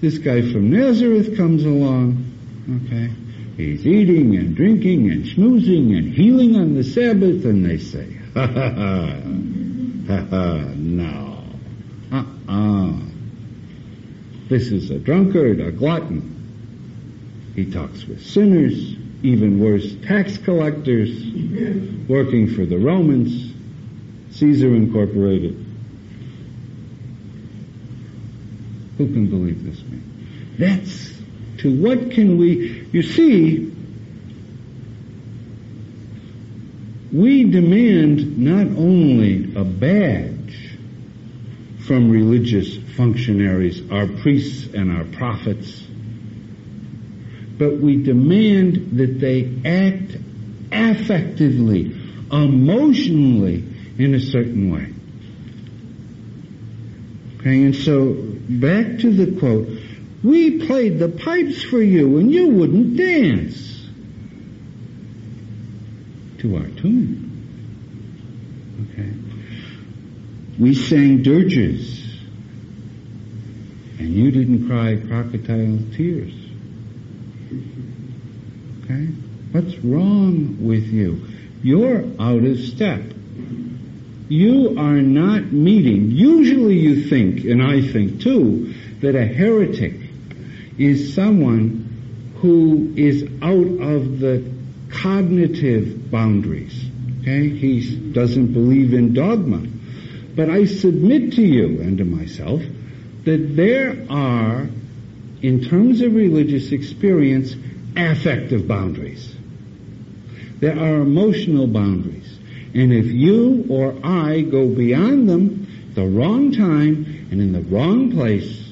[0.00, 2.24] This guy from Nazareth comes along,
[2.84, 3.12] okay,
[3.56, 8.46] he's eating and drinking and schmoozing and healing on the Sabbath, and they say, ha
[8.46, 9.20] ha ha,
[10.08, 11.44] ha ha, no.
[12.12, 12.92] Uh-uh.
[14.48, 16.34] This is a drunkard, a glutton.
[17.56, 21.10] He talks with sinners, even worse, tax collectors,
[22.08, 23.52] working for the Romans,
[24.36, 25.64] Caesar Incorporated.
[28.98, 30.02] Who can believe this man?
[30.58, 31.15] That's
[31.58, 33.72] to what can we, you see,
[37.12, 40.76] we demand not only a badge
[41.86, 45.82] from religious functionaries, our priests and our prophets,
[47.58, 50.12] but we demand that they act
[50.70, 51.92] affectively,
[52.30, 53.64] emotionally,
[53.98, 54.92] in a certain way.
[57.40, 59.68] Okay, and so back to the quote,
[60.22, 63.86] we played the pipes for you and you wouldn't dance
[66.38, 67.22] to our tune.
[68.92, 69.12] Okay.
[70.58, 72.02] We sang dirges
[73.98, 76.34] and you didn't cry crocodile tears.
[78.84, 79.06] Okay?
[79.52, 81.26] What's wrong with you?
[81.62, 83.02] You're out of step.
[84.28, 86.10] You are not meeting.
[86.10, 90.05] Usually you think, and I think too, that a heretic
[90.78, 94.52] is someone who is out of the
[94.90, 96.84] cognitive boundaries.
[97.20, 97.48] Okay?
[97.48, 99.66] He doesn't believe in dogma.
[100.34, 102.62] But I submit to you and to myself
[103.24, 104.68] that there are,
[105.42, 107.54] in terms of religious experience,
[107.96, 109.34] affective boundaries.
[110.60, 112.38] There are emotional boundaries.
[112.74, 118.12] And if you or I go beyond them the wrong time and in the wrong
[118.12, 118.65] place,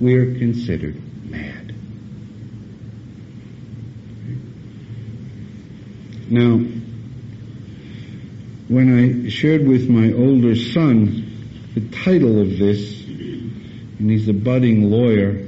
[0.00, 1.74] we're considered mad.
[6.30, 6.58] Now,
[8.68, 11.24] when I shared with my older son
[11.74, 15.46] the title of this, and he's a budding lawyer,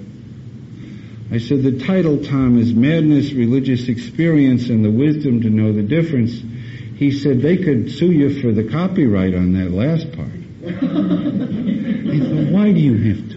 [1.33, 5.83] I said the title, Tom, is Madness, Religious Experience, and the Wisdom to Know the
[5.83, 6.43] Difference.
[6.97, 10.29] He said they could sue you for the copyright on that last part.
[10.67, 13.30] I thought, why do you have?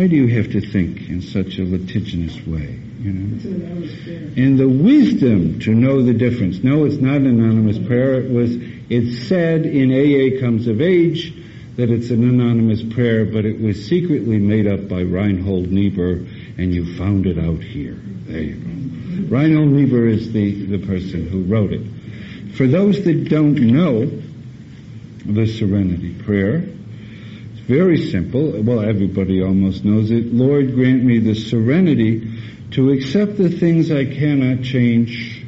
[0.00, 2.80] Why do you have to think in such a litigious way?
[3.00, 4.32] You know?
[4.34, 6.64] And the wisdom to know the difference.
[6.64, 8.14] No, it's not an anonymous prayer.
[8.14, 8.56] It was,
[8.88, 11.34] it's said in AA Comes of Age
[11.76, 16.12] that it's an anonymous prayer, but it was secretly made up by Reinhold Niebuhr,
[16.56, 18.00] and you found it out here.
[18.24, 19.36] There you go.
[19.36, 22.54] Reinhold Niebuhr is the, the person who wrote it.
[22.54, 24.06] For those that don't know
[25.26, 26.64] the Serenity Prayer,
[27.70, 28.60] very simple.
[28.62, 30.34] Well, everybody almost knows it.
[30.34, 32.28] Lord, grant me the serenity
[32.72, 35.44] to accept the things I cannot change,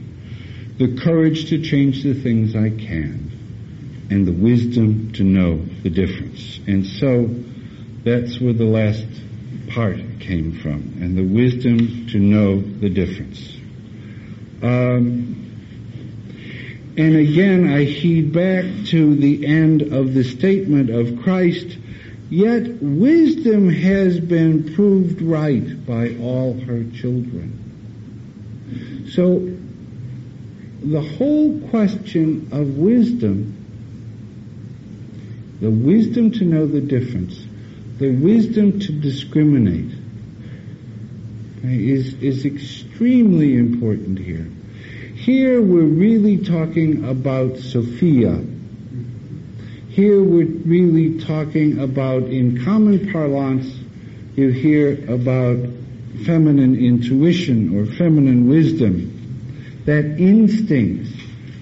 [0.78, 6.60] the courage to change the things I can, and the wisdom to know the difference.
[6.68, 7.28] And so
[8.04, 9.04] that's where the last
[9.70, 13.52] part came from, and the wisdom to know the difference.
[14.62, 15.42] Um,
[16.96, 21.78] and again, I heed back to the end of the statement of Christ,
[22.32, 27.58] yet wisdom has been proved right by all her children.
[29.12, 29.54] So,
[30.82, 33.54] the whole question of wisdom,
[35.60, 37.44] the wisdom to know the difference,
[37.98, 39.92] the wisdom to discriminate,
[41.64, 44.48] is, is extremely important here.
[45.16, 48.42] Here we're really talking about Sophia.
[49.92, 53.70] Here we're really talking about, in common parlance,
[54.34, 55.58] you hear about
[56.24, 61.12] feminine intuition or feminine wisdom, that instinct,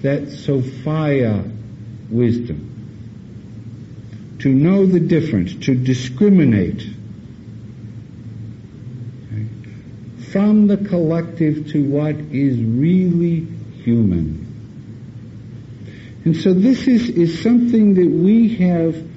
[0.03, 1.43] that Sophia
[2.09, 2.69] wisdom.
[4.39, 6.83] To know the difference, to discriminate
[10.31, 13.45] from the collective to what is really
[13.83, 14.40] human.
[16.23, 19.11] And so this is, is something that we have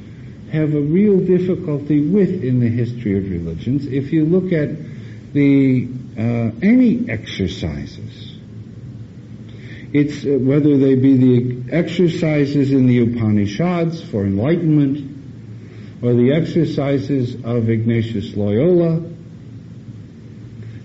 [0.54, 3.86] have a real difficulty with in the history of religions.
[3.86, 4.70] If you look at
[5.32, 8.36] the uh, any exercises,
[9.92, 15.10] it's uh, whether they be the exercises in the Upanishads for enlightenment,
[16.02, 19.00] or the exercises of Ignatius Loyola,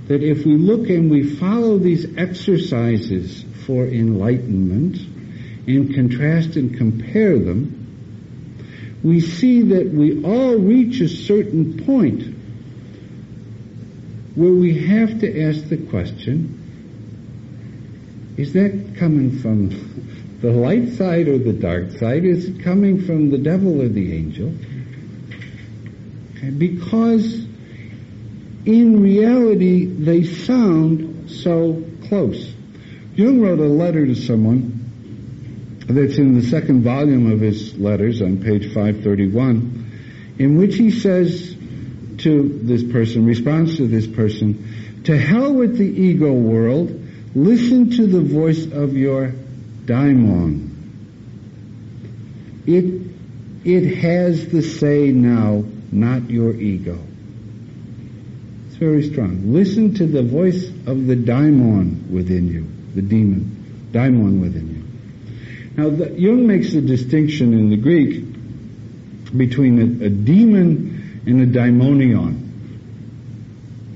[0.07, 4.97] that if we look and we follow these exercises for enlightenment
[5.75, 7.75] and contrast and compare them,
[9.03, 12.35] we see that we all reach a certain point
[14.35, 16.55] where we have to ask the question,
[18.37, 19.69] is that coming from
[20.41, 22.23] the light side or the dark side?
[22.23, 24.53] Is it coming from the devil or the angel?
[26.57, 27.45] Because
[28.65, 32.53] in reality, they sound so close.
[33.15, 34.78] Jung wrote a letter to someone
[35.89, 41.55] that's in the second volume of his letters on page 531, in which he says
[42.19, 46.91] to this person, responds to this person, to hell with the ego world,
[47.33, 49.33] listen to the voice of your
[49.85, 50.67] daimon.
[52.67, 53.01] It,
[53.65, 56.99] it has the say now, not your ego
[58.67, 59.53] It's very strong.
[59.53, 64.78] Listen to the voice of the daimon within you, the demon, daimon within you.
[65.79, 68.25] Now, the, Jung makes a distinction in the Greek
[69.37, 72.47] between a, a demon and a daimonion.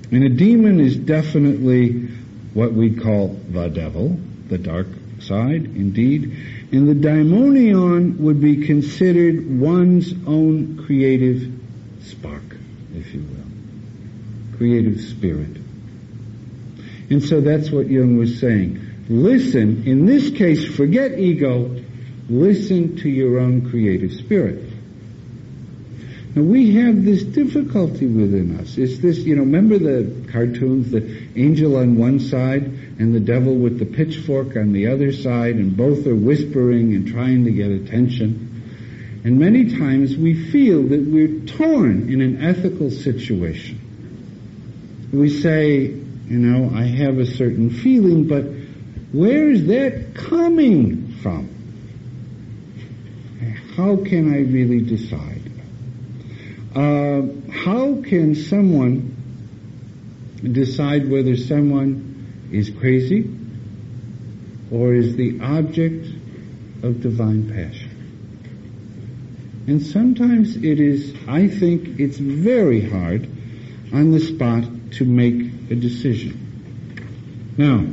[0.09, 2.07] And a demon is definitely
[2.53, 4.17] what we call the devil,
[4.47, 4.87] the dark
[5.19, 6.33] side, indeed.
[6.71, 11.51] And the daimonion would be considered one's own creative
[12.01, 12.55] spark,
[12.95, 15.57] if you will creative spirit.
[17.09, 18.92] And so that's what Jung was saying.
[19.09, 21.83] Listen, in this case, forget ego,
[22.29, 24.63] listen to your own creative spirit.
[26.35, 28.77] Now we have this difficulty within us.
[28.77, 33.55] It's this, you know, remember the cartoons, the angel on one side and the devil
[33.55, 37.69] with the pitchfork on the other side, and both are whispering and trying to get
[37.69, 39.21] attention.
[39.23, 43.79] And many times we feel that we're torn in an ethical situation
[45.13, 48.45] we say, you know, I have a certain feeling, but
[49.13, 51.49] where is that coming from?
[53.75, 55.51] How can I really decide?
[56.75, 59.15] Uh, how can someone
[60.41, 63.29] decide whether someone is crazy
[64.71, 66.07] or is the object
[66.83, 67.91] of divine passion?
[69.67, 73.29] And sometimes it is, I think it's very hard
[73.93, 77.53] on the spot to make a decision.
[77.57, 77.85] Now,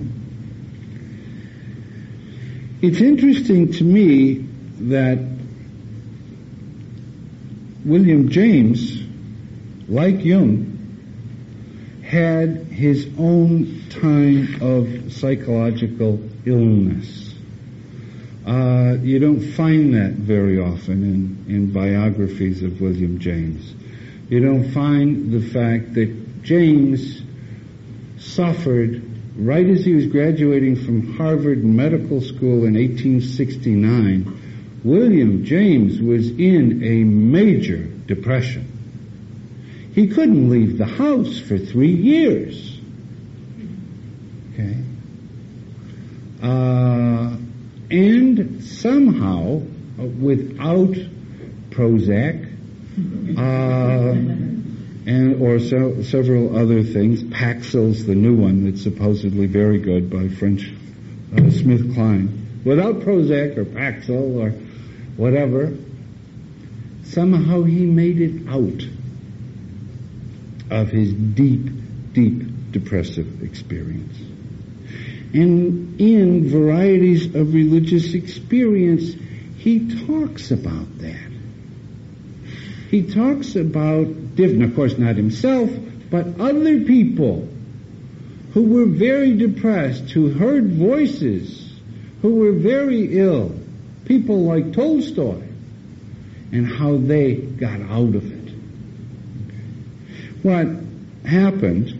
[2.83, 4.47] it's interesting to me
[4.81, 5.18] that
[7.85, 9.03] William James,
[9.89, 17.35] like Jung, had his own time of psychological illness.
[18.47, 23.74] Uh, you don't find that very often in, in biographies of William James.
[24.31, 27.22] You don't find the fact that James
[28.18, 29.10] suffered
[29.47, 34.41] right as he was graduating from Harvard Medical School in 1869
[34.82, 38.66] William James was in a major depression.
[39.95, 42.78] He couldn't leave the house for three years.
[44.55, 44.76] Okay.
[46.43, 47.36] Uh,
[47.91, 49.61] and somehow,
[49.99, 50.95] uh, without
[51.70, 52.47] Prozac,
[53.36, 54.50] uh,
[55.11, 60.29] and or so, several other things, Paxil's the new one that's supposedly very good by
[60.29, 60.73] French
[61.33, 62.65] uh, SmithKline.
[62.65, 64.51] Without Prozac or Paxil or
[65.17, 65.77] whatever,
[67.03, 68.87] somehow he made it out
[70.71, 74.17] of his deep, deep depressive experience.
[75.35, 79.13] And in varieties of religious experience,
[79.59, 81.31] he talks about that.
[82.93, 85.68] He talks about different, of course not himself,
[86.11, 87.47] but other people
[88.55, 91.78] who were very depressed, who heard voices,
[92.22, 93.55] who were very ill,
[94.07, 95.43] people like Tolstoy
[96.53, 98.55] and how they got out of it.
[100.43, 100.68] What
[101.28, 101.99] happened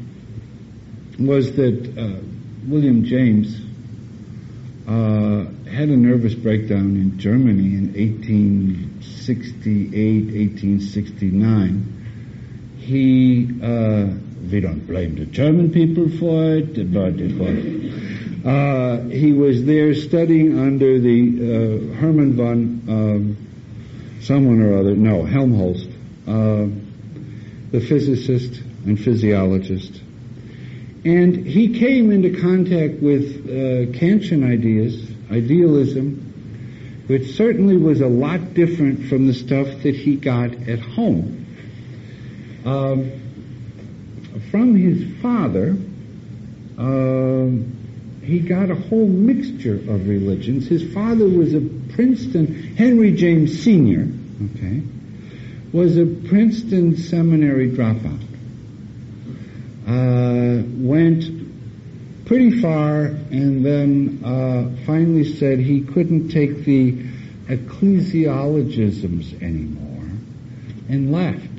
[1.18, 2.20] was that uh,
[2.66, 3.61] William James
[4.88, 12.00] uh, had a nervous breakdown in Germany in 1868, 1869.
[12.91, 14.07] He, uh,
[14.51, 19.95] we don't blame the German people for it, but it was uh, he was there
[19.95, 23.36] studying under the uh, Hermann von um,
[24.22, 25.84] someone or other, no, Helmholtz,
[26.26, 26.66] uh,
[27.70, 30.01] the physicist and physiologist.
[31.05, 38.55] And he came into contact with uh, Kantian ideas, idealism, which certainly was a lot
[38.55, 41.39] different from the stuff that he got at home.
[42.65, 43.11] Um,
[44.51, 45.77] from his father,
[46.79, 50.69] um, he got a whole mixture of religions.
[50.69, 51.61] His father was a
[51.95, 54.07] Princeton, Henry James Sr.,
[54.57, 54.83] okay,
[55.73, 58.21] was a Princeton seminary dropout.
[59.87, 61.25] Uh, went
[62.27, 66.93] pretty far and then uh, finally said he couldn't take the
[67.49, 70.05] ecclesiologisms anymore
[70.89, 71.50] and left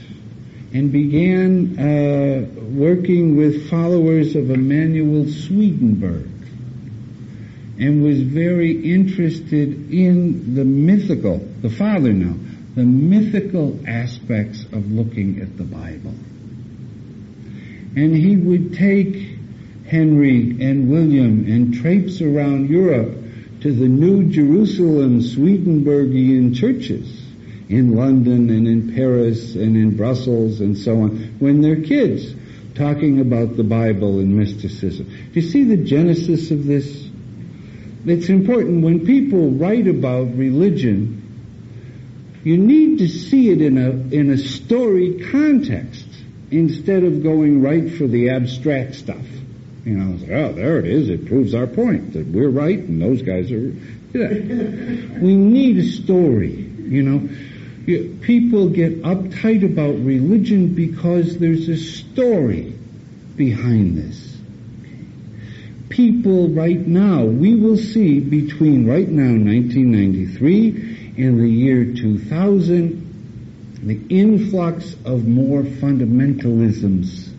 [0.74, 6.30] and began uh, working with followers of Emanuel Swedenborg
[7.78, 12.36] and was very interested in the mythical, the father now,
[12.76, 16.15] the mythical aspects of looking at the Bible.
[17.95, 19.38] And he would take
[19.88, 23.17] Henry and William and traipse around Europe
[23.61, 27.22] to the New Jerusalem Swedenborgian churches
[27.72, 32.36] in London and in Paris and in Brussels and so on when they're kids
[32.76, 35.05] talking about the Bible and mysticism.
[35.05, 37.09] Do you see the genesis of this?
[38.03, 41.19] it's important when people write about religion,
[42.43, 46.07] you need to see it in a, in a story context
[46.49, 49.26] instead of going right for the abstract stuff.
[49.86, 51.09] You know, like, oh, there it is.
[51.09, 53.72] It proves our point that we're right and those guys are.
[54.13, 54.28] Yeah.
[55.19, 56.53] we need a story.
[56.53, 57.30] You know,
[57.86, 62.73] people get uptight about religion because there's a story
[63.36, 64.32] behind this
[65.91, 74.01] people right now, we will see between right now, 1993, and the year 2000, the
[74.09, 77.29] influx of more fundamentalisms.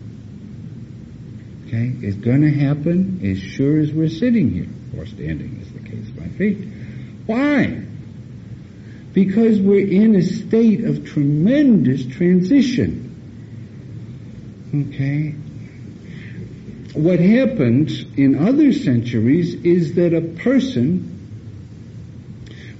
[1.67, 6.09] Okay, going to happen as sure as we're sitting here, or standing is the case
[6.11, 6.67] by feet.
[7.25, 7.81] Why?
[9.13, 13.09] Because we're in a state of tremendous transition.
[14.73, 15.35] Okay?
[16.93, 21.09] what happened in other centuries is that a person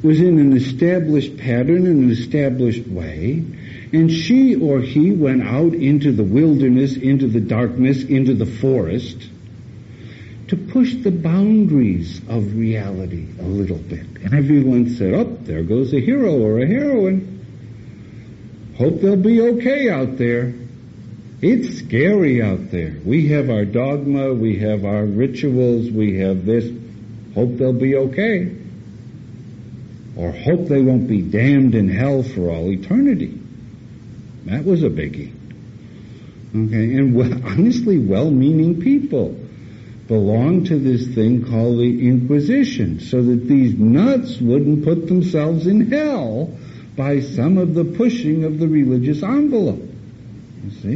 [0.03, 3.43] was in an established pattern, an established way,
[3.91, 9.29] and she or he went out into the wilderness, into the darkness, into the forest,
[10.53, 14.01] to push the boundaries of reality a little bit.
[14.01, 17.39] And everyone said, oh, there goes a hero or a heroine.
[18.77, 20.53] Hope they'll be okay out there.
[21.41, 22.97] It's scary out there.
[23.03, 26.71] We have our dogma, we have our rituals, we have this.
[27.33, 28.55] Hope they'll be okay.
[30.15, 33.39] Or hope they won't be damned in hell for all eternity.
[34.45, 35.33] That was a biggie.
[36.55, 39.42] Okay, and well, honestly, well-meaning people
[40.07, 45.91] belong to this thing called the Inquisition, so that these nuts wouldn't put themselves in
[45.91, 46.51] hell
[46.95, 49.81] by some of the pushing of the religious envelope.
[50.63, 50.95] You see?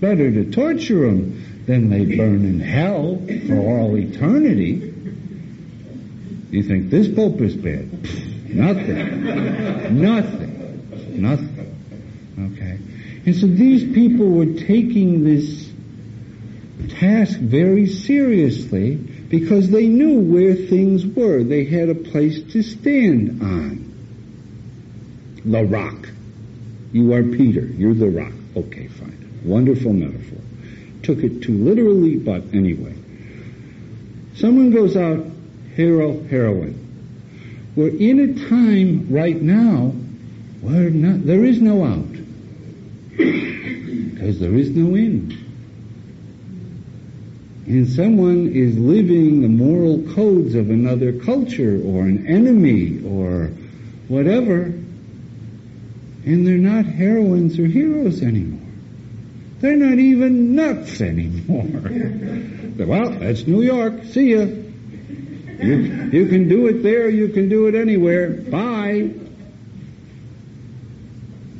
[0.00, 4.94] Better to torture them than they burn in hell for all eternity.
[6.50, 7.90] You think this Pope is bad?
[8.48, 10.02] Nothing.
[10.02, 11.22] Nothing.
[11.22, 11.76] Nothing.
[12.38, 12.78] Okay.
[13.26, 15.69] And so these people were taking this
[17.00, 21.42] task very seriously because they knew where things were.
[21.42, 23.86] They had a place to stand on.
[25.44, 26.08] The rock.
[26.92, 27.62] You are Peter.
[27.62, 28.32] You're the rock.
[28.54, 29.40] Okay, fine.
[29.44, 30.38] Wonderful metaphor.
[31.02, 32.94] Took it too literally, but anyway.
[34.34, 35.24] Someone goes out,
[35.74, 36.76] hero, heroine.
[37.74, 39.94] We're in a time right now
[40.60, 42.06] where not, there is no out.
[44.20, 45.39] Because there is no in.
[47.70, 53.52] And someone is living the moral codes of another culture or an enemy or
[54.08, 54.62] whatever,
[56.24, 58.68] and they're not heroines or heroes anymore.
[59.60, 61.64] They're not even nuts anymore.
[62.88, 64.02] well, that's New York.
[64.06, 64.40] See ya.
[64.40, 68.30] You, you can do it there, you can do it anywhere.
[68.30, 69.12] Bye.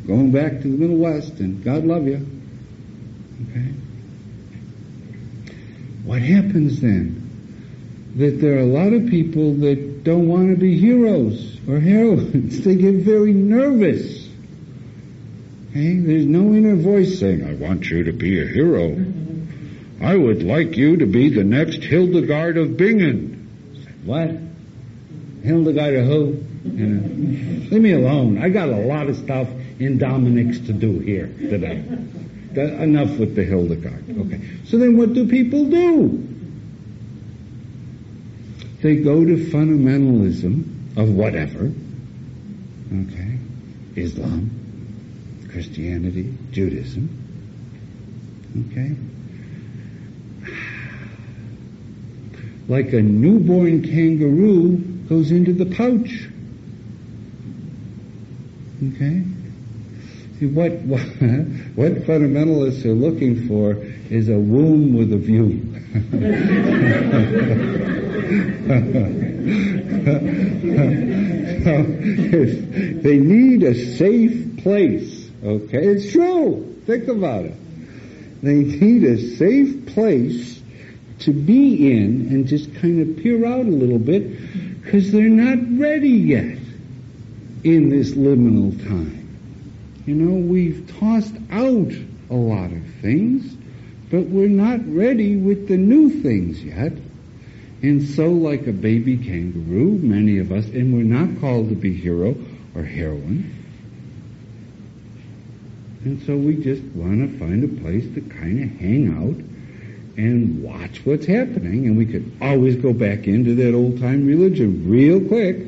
[0.08, 2.26] Going back to the Middle West, and God love you.
[3.48, 3.74] Okay?
[6.04, 7.26] What happens then?
[8.16, 12.60] That there are a lot of people that don't want to be heroes or heroines.
[12.64, 14.28] They get very nervous.
[15.70, 15.96] Okay?
[15.98, 18.96] There's no inner voice saying, I want you to be a hero.
[20.00, 23.36] I would like you to be the next Hildegard of Bingen.
[24.04, 24.30] What?
[25.42, 26.44] Hildegard of who?
[26.64, 28.42] You know, leave me alone.
[28.42, 29.48] I got a lot of stuff
[29.78, 31.84] in Dominic's to do here today.
[32.56, 34.04] Enough with the Hildegard.
[34.18, 34.40] Okay.
[34.64, 36.26] So then what do people do?
[38.82, 41.70] They go to fundamentalism of whatever.
[42.92, 43.38] Okay.
[43.96, 44.50] Islam,
[45.50, 47.08] Christianity, Judaism.
[48.70, 48.96] Okay?
[52.68, 54.76] Like a newborn kangaroo
[55.08, 56.28] goes into the pouch.
[58.94, 59.24] Okay?
[60.40, 63.76] What, what, what fundamentalists are looking for
[64.10, 65.66] is a womb with a view.
[73.02, 76.82] they need a safe place Okay, it's true.
[76.86, 77.54] Think about it.
[78.42, 80.60] They need a safe place
[81.20, 85.58] to be in and just kind of peer out a little bit because they're not
[85.78, 86.58] ready yet
[87.64, 89.19] in this liminal time.
[90.06, 91.92] You know, we've tossed out
[92.30, 93.56] a lot of things,
[94.10, 96.92] but we're not ready with the new things yet.
[97.82, 101.94] And so, like a baby kangaroo, many of us, and we're not called to be
[101.94, 102.36] hero
[102.74, 103.60] or heroine,
[106.04, 109.36] and so we just want to find a place to kind of hang out
[110.16, 111.86] and watch what's happening.
[111.86, 115.58] And we could always go back into that old time religion real quick.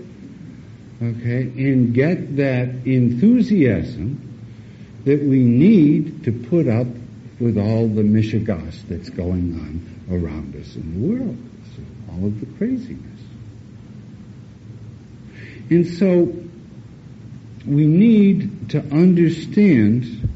[1.02, 1.42] Okay.
[1.56, 4.28] And get that enthusiasm
[5.04, 6.86] that we need to put up
[7.40, 11.36] with all the mishigas that's going on around us in the world.
[11.74, 11.82] So
[12.12, 13.20] all of the craziness.
[15.70, 16.32] And so
[17.66, 20.28] we need to understand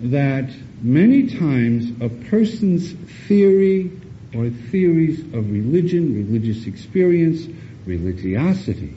[0.00, 0.50] that
[0.82, 2.92] many times a person's
[3.28, 3.92] theory
[4.34, 7.46] or theories of religion, religious experience,
[7.86, 8.94] religiosity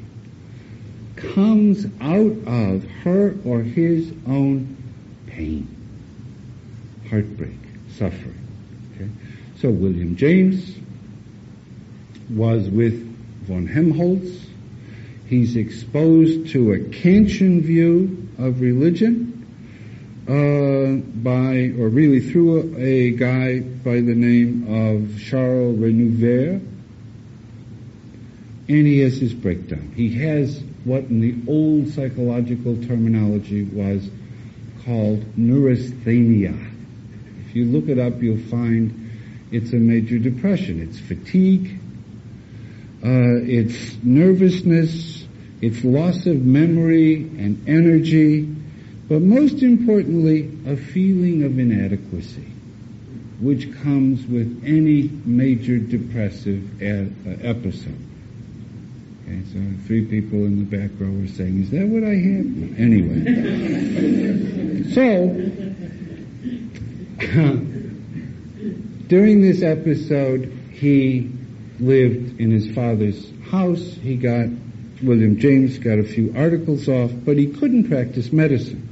[1.15, 4.77] comes out of her or his own
[5.27, 5.67] pain,
[7.09, 7.57] heartbreak,
[7.89, 8.47] suffering.
[8.95, 9.09] Okay?
[9.59, 10.77] So William James
[12.29, 13.07] was with
[13.45, 14.41] von Helmholtz
[15.31, 19.47] He's exposed to a Kantian view of religion
[20.27, 26.59] uh, by, or really through a, a, guy by the name of Charles Renouvier.
[28.67, 29.93] and he has his breakdown.
[29.95, 34.09] He has what in the old psychological terminology was
[34.85, 36.55] called neurasthenia.
[37.47, 39.11] If you look it up, you'll find
[39.51, 40.81] it's a major depression.
[40.81, 41.77] It's fatigue,
[43.03, 45.25] uh, it's nervousness,
[45.61, 48.43] it's loss of memory and energy,
[49.07, 52.47] but most importantly, a feeling of inadequacy,
[53.39, 58.10] which comes with any major depressive a- uh, episode.
[59.31, 62.45] Okay, so three people in the back row were saying, is that what I have?
[62.77, 63.23] Anyway.
[64.93, 65.29] so,
[69.07, 71.31] during this episode, he
[71.79, 73.79] lived in his father's house.
[73.79, 74.49] He got,
[75.01, 78.85] William James got a few articles off, but he couldn't practice medicine.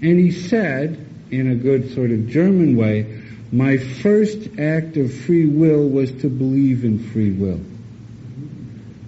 [0.00, 5.46] And he said, in a good sort of German way, my first act of free
[5.46, 7.60] will was to believe in free will.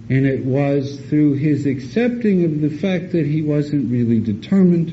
[0.09, 4.89] And it was through his accepting of the fact that he wasn't really determined,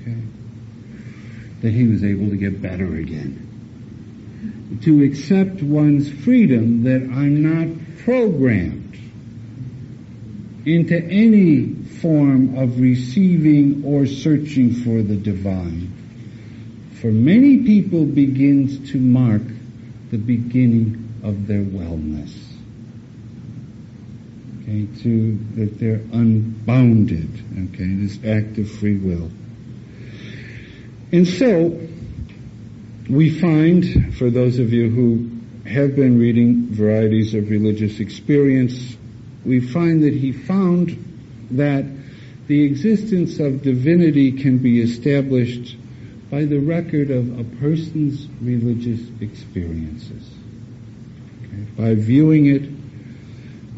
[0.00, 0.20] okay,
[1.62, 3.44] that he was able to get better again.
[4.82, 7.68] To accept one's freedom that I'm not
[8.04, 8.98] programmed
[10.66, 15.92] into any form of receiving or searching for the divine.
[17.00, 19.42] For many people begins to mark
[20.10, 22.47] the beginning of their wellness.
[24.68, 27.30] Okay, to that they're unbounded.
[27.72, 29.30] Okay, this act of free will.
[31.10, 31.80] And so
[33.08, 38.96] we find, for those of you who have been reading varieties of religious experience,
[39.42, 41.02] we find that he found
[41.52, 41.86] that
[42.46, 45.76] the existence of divinity can be established
[46.30, 50.28] by the record of a person's religious experiences.
[51.42, 51.62] Okay?
[51.74, 52.68] By viewing it,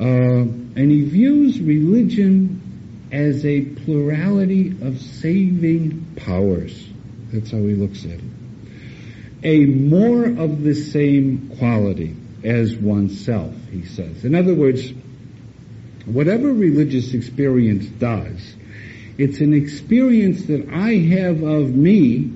[0.00, 6.86] uh, and he views religion as a plurality of saving powers.
[7.32, 8.20] That's how he looks at it.
[9.42, 12.14] A more of the same quality
[12.44, 14.24] as oneself, he says.
[14.24, 14.92] In other words,
[16.04, 18.54] whatever religious experience does,
[19.18, 22.30] it's an experience that I have of me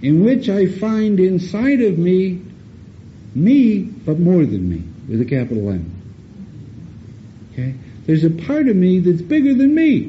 [0.00, 2.42] in which I find inside of me
[3.34, 5.97] me, but more than me, with a capital M.
[7.58, 7.74] Okay?
[8.06, 10.02] There's a part of me that's bigger than me.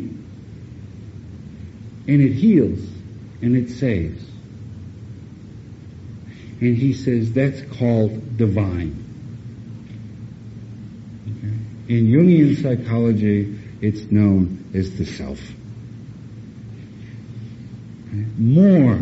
[2.07, 2.79] And it heals
[3.41, 4.23] and it saves.
[6.61, 9.05] And he says that's called divine.
[11.27, 11.95] Okay?
[11.95, 15.39] In Jungian psychology, it's known as the self.
[18.07, 18.25] Okay?
[18.37, 18.99] More,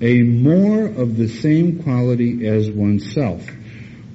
[0.00, 3.46] a more of the same quality as oneself,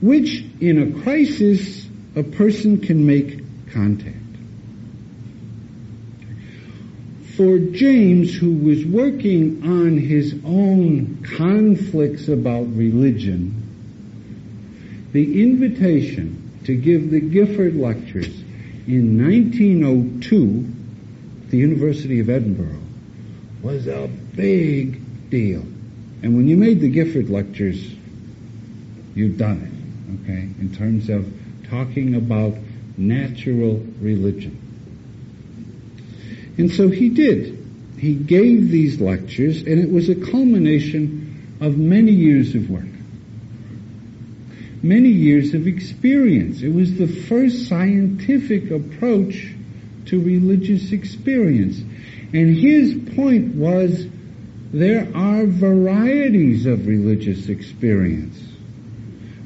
[0.01, 1.86] which in a crisis
[2.17, 4.15] a person can make contact.
[7.35, 13.53] For James, who was working on his own conflicts about religion,
[15.11, 18.35] the invitation to give the Gifford Lectures
[18.87, 20.73] in 1902
[21.43, 22.81] at the University of Edinburgh
[23.61, 25.61] was a big deal.
[26.23, 27.93] And when you made the Gifford Lectures,
[29.13, 31.31] you've done it, okay, in terms of
[31.69, 32.55] talking about
[32.97, 34.63] natural religion.
[36.57, 37.65] And so he did.
[37.99, 42.83] He gave these lectures, and it was a culmination of many years of work.
[44.83, 46.61] Many years of experience.
[46.61, 49.53] It was the first scientific approach
[50.05, 51.79] to religious experience.
[52.33, 54.05] And his point was
[54.71, 58.37] there are varieties of religious experience.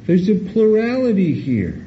[0.05, 1.85] There's a plurality here.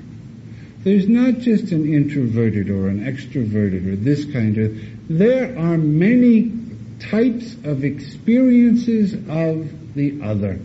[0.85, 4.79] There's not just an introverted or an extroverted or this kind of,
[5.09, 6.53] there are many
[7.01, 10.61] types of experiences of the other.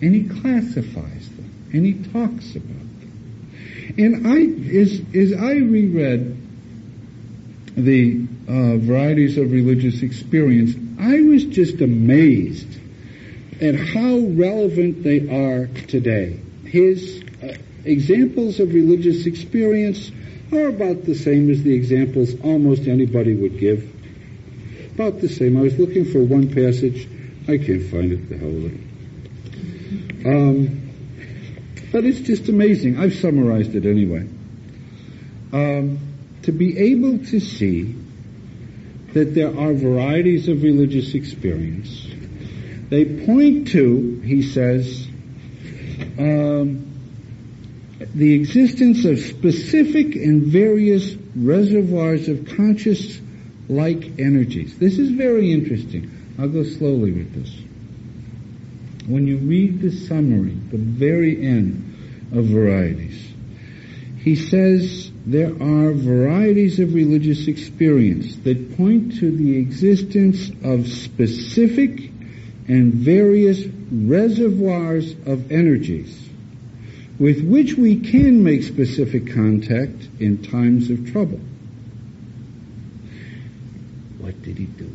[0.00, 2.66] And he classifies them, and he talks about
[3.00, 3.94] them.
[3.98, 4.40] And I,
[4.78, 6.38] as, as I reread
[7.76, 12.78] the uh, varieties of religious experience, I was just amazed
[13.60, 16.40] at how relevant they are today.
[16.64, 17.21] His
[17.84, 20.10] examples of religious experience
[20.52, 23.88] are about the same as the examples almost anybody would give.
[24.94, 25.56] About the same.
[25.56, 27.08] I was looking for one passage.
[27.48, 28.28] I can't find it.
[28.28, 28.70] The hell.
[30.24, 30.90] Um,
[31.90, 32.98] but it's just amazing.
[32.98, 34.28] I've summarized it anyway.
[35.52, 35.98] Um,
[36.42, 37.94] to be able to see
[39.12, 42.06] that there are varieties of religious experience.
[42.88, 45.06] They point to, he says,
[46.18, 46.91] um,
[48.14, 53.20] the existence of specific and various reservoirs of conscious
[53.68, 54.78] like energies.
[54.78, 56.10] This is very interesting.
[56.38, 57.54] I'll go slowly with this.
[59.08, 63.32] When you read the summary, the very end of varieties,
[64.18, 72.10] he says there are varieties of religious experience that point to the existence of specific
[72.68, 76.21] and various reservoirs of energies
[77.18, 81.40] with which we can make specific contact in times of trouble.
[84.18, 84.90] What did he do?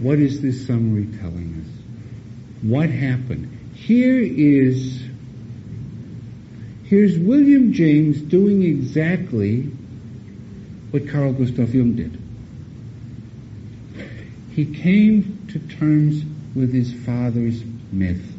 [0.00, 2.68] What is this summary telling us?
[2.68, 3.58] What happened?
[3.74, 5.02] Here is
[6.84, 9.62] here's William James doing exactly
[10.90, 12.18] what Carl Gustav Jung did.
[14.54, 16.22] He came to terms
[16.54, 18.31] with his father's myth.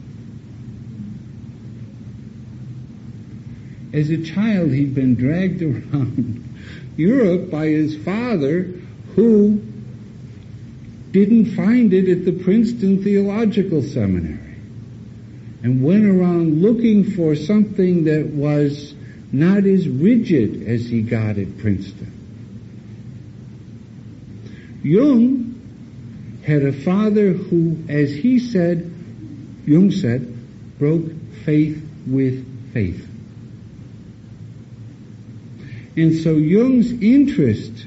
[3.94, 6.44] As a child, he'd been dragged around
[6.98, 8.74] Europe by his father,
[9.16, 9.62] who
[11.12, 14.40] didn't find it at the Princeton Theological Seminary
[15.62, 18.96] and went around looking for something that was
[19.32, 22.12] not as rigid as he got at Princeton.
[24.84, 25.62] Jung
[26.46, 28.92] had a father who, as he said,
[29.66, 30.36] Jung said,
[30.80, 31.06] broke
[31.46, 33.08] faith with faith.
[35.96, 37.86] And so Jung's interest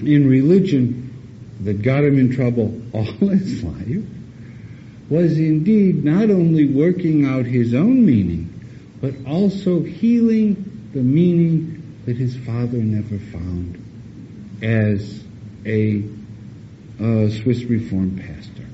[0.00, 1.06] in religion
[1.60, 4.04] that got him in trouble all his life
[5.08, 8.52] was indeed not only working out his own meaning,
[9.00, 13.82] but also healing the meaning that his father never found
[14.62, 15.22] as
[15.64, 16.02] a,
[16.98, 18.64] Swiss Reformed pastor.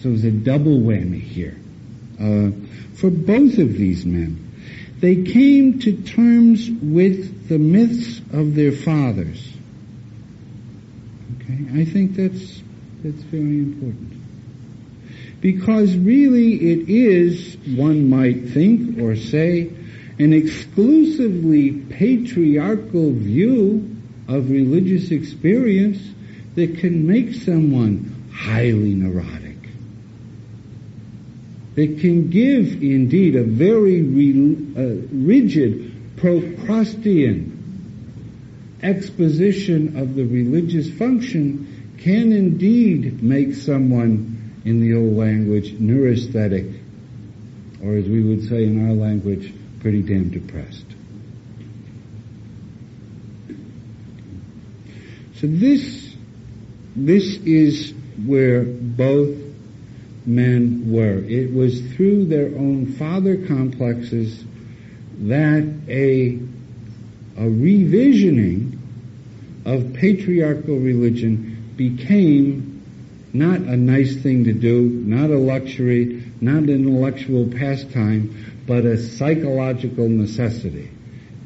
[0.00, 1.56] So it was a double whammy here
[2.20, 2.50] uh,
[2.94, 4.45] for both of these men.
[5.06, 9.52] They came to terms with the myths of their fathers.
[11.36, 12.60] Okay, I think that's
[13.04, 14.14] that's very important.
[15.40, 19.70] Because really it is, one might think or say,
[20.18, 23.88] an exclusively patriarchal view
[24.26, 26.02] of religious experience
[26.56, 29.45] that can make someone highly neurotic
[31.76, 37.52] that can give indeed a very re, uh, rigid Procrustean
[38.82, 44.32] exposition of the religious function can indeed make someone,
[44.64, 46.80] in the old language, neurasthenic,
[47.82, 50.86] or as we would say in our language, pretty damn depressed.
[55.34, 56.14] So this,
[56.96, 57.92] this is
[58.24, 59.45] where both
[60.26, 61.18] men were.
[61.18, 64.44] It was through their own father complexes
[65.18, 66.34] that a,
[67.36, 68.78] a revisioning
[69.64, 72.82] of patriarchal religion became
[73.32, 78.96] not a nice thing to do, not a luxury, not an intellectual pastime, but a
[78.96, 80.90] psychological necessity.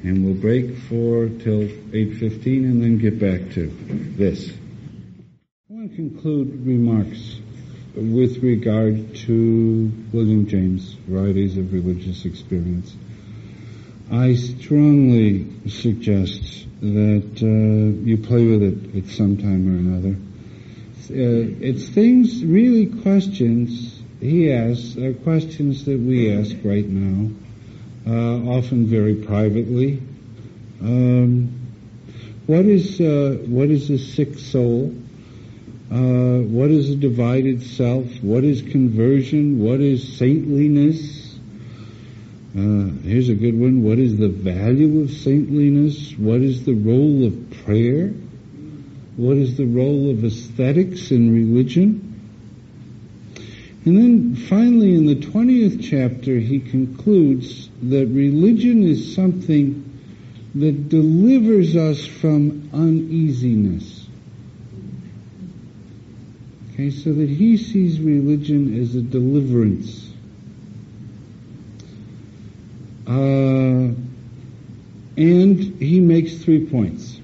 [0.02, 3.66] And we'll break for till 8.15 and then get back to
[4.16, 4.50] this.
[5.68, 7.39] I want to conclude remarks
[7.94, 12.94] with regard to William James' varieties of religious experience.
[14.10, 20.16] I strongly suggest that uh, you play with it at some time or another.
[21.10, 27.30] Uh, it's things, really questions he asks, are questions that we ask right now,
[28.06, 30.02] uh, often very privately.
[30.80, 31.56] Um,
[32.46, 34.94] what is uh, what is a sick soul?
[35.90, 38.06] Uh, what is a divided self?
[38.22, 39.58] What is conversion?
[39.58, 41.36] What is saintliness?
[42.56, 43.82] Uh, here's a good one.
[43.82, 46.12] What is the value of saintliness?
[46.16, 48.08] What is the role of prayer?
[49.16, 52.06] What is the role of aesthetics in religion?
[53.84, 59.86] And then finally in the 20th chapter he concludes that religion is something
[60.54, 63.99] that delivers us from uneasiness.
[66.80, 70.10] Okay, so that he sees religion as a deliverance.
[73.06, 73.92] Uh,
[75.18, 77.20] and he makes three points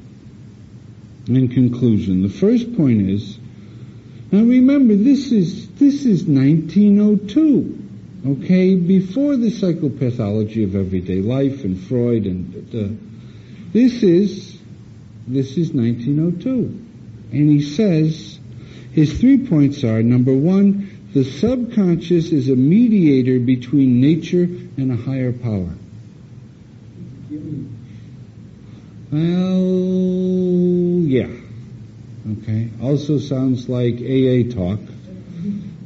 [1.26, 2.22] in conclusion.
[2.22, 3.38] The first point is,
[4.30, 7.82] now remember this is, this is 1902.
[8.26, 12.94] Okay, before the psychopathology of everyday life and Freud and uh,
[13.72, 14.58] this is
[15.26, 16.50] this is 1902,
[17.32, 18.35] and he says
[18.96, 24.96] his three points are, number one, The subconscious is a mediator between nature and a
[24.96, 25.74] higher power.
[29.10, 29.62] Well,
[31.08, 31.28] yeah.
[32.32, 32.68] Okay.
[32.82, 34.80] Also sounds like AA talk.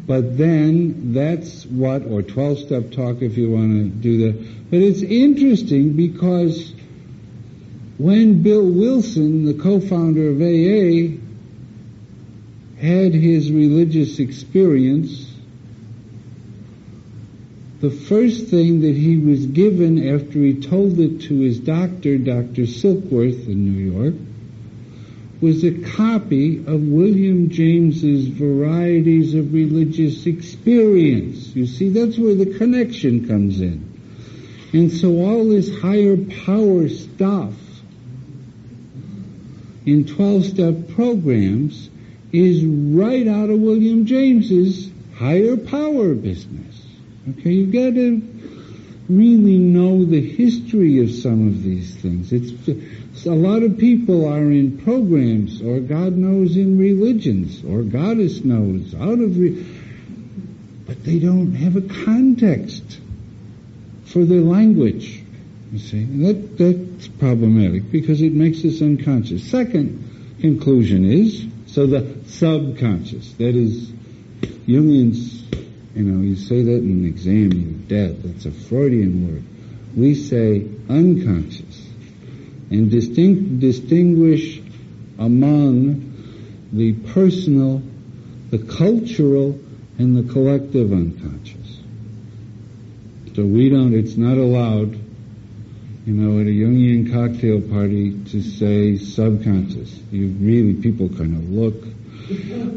[0.05, 4.69] But then that's what, or 12 step talk if you want to do that.
[4.69, 6.75] But it's interesting because
[7.99, 11.30] when Bill Wilson, the co-founder of AA,
[12.81, 15.31] had his religious experience,
[17.81, 22.63] the first thing that he was given after he told it to his doctor, Dr.
[22.63, 24.15] Silkworth in New York,
[25.43, 31.55] was a copy of William James's Varieties of Religious Experience.
[31.55, 33.87] You see, that's where the connection comes in.
[34.73, 37.55] And so all this higher power stuff
[39.85, 41.90] in 12-step programs
[42.33, 46.87] is right out of William James's higher power business.
[47.29, 48.23] Okay, you've got to
[49.09, 52.33] really know the history of some of these things.
[52.33, 58.45] It's a lot of people are in programs, or God knows in religions, or Goddess
[58.45, 59.67] knows out of, re-
[60.87, 63.01] but they don't have a context
[64.05, 65.23] for their language.
[65.73, 69.49] You see, that that's problematic because it makes us unconscious.
[69.49, 73.91] Second conclusion is so the subconscious, that is
[74.67, 75.41] Jungian's
[75.95, 78.23] you know, you say that in an exam, you're dead.
[78.23, 79.45] That's a Freudian word.
[79.97, 81.87] We say unconscious
[82.71, 84.61] and distinct, distinguish
[85.19, 86.07] among
[86.73, 87.83] the personal,
[88.51, 89.59] the cultural,
[89.99, 91.81] and the collective unconscious.
[93.35, 94.97] So we don't, it's not allowed,
[96.11, 99.97] you know, at a Jungian cocktail party to say subconscious.
[100.11, 101.85] You really, people kind of look.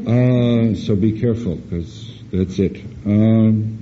[0.08, 2.78] Uh, so be careful because that's it.
[3.08, 3.80] Um,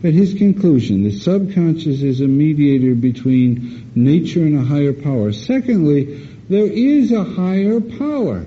[0.00, 5.32] but his conclusion, the subconscious is a mediator between nature and a higher power.
[5.32, 8.46] Secondly, there is a higher power.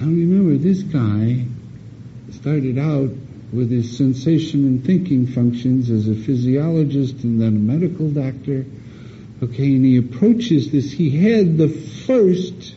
[0.00, 1.44] Now remember, this guy
[2.30, 3.10] started out
[3.52, 8.64] with his sensation and thinking functions as a physiologist and then a medical doctor.
[9.42, 10.90] Okay, and he approaches this.
[10.90, 12.76] He had the first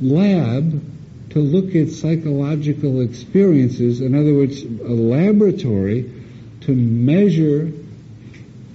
[0.00, 0.82] lab
[1.30, 4.00] to look at psychological experiences.
[4.00, 6.12] In other words, a laboratory
[6.62, 7.72] to measure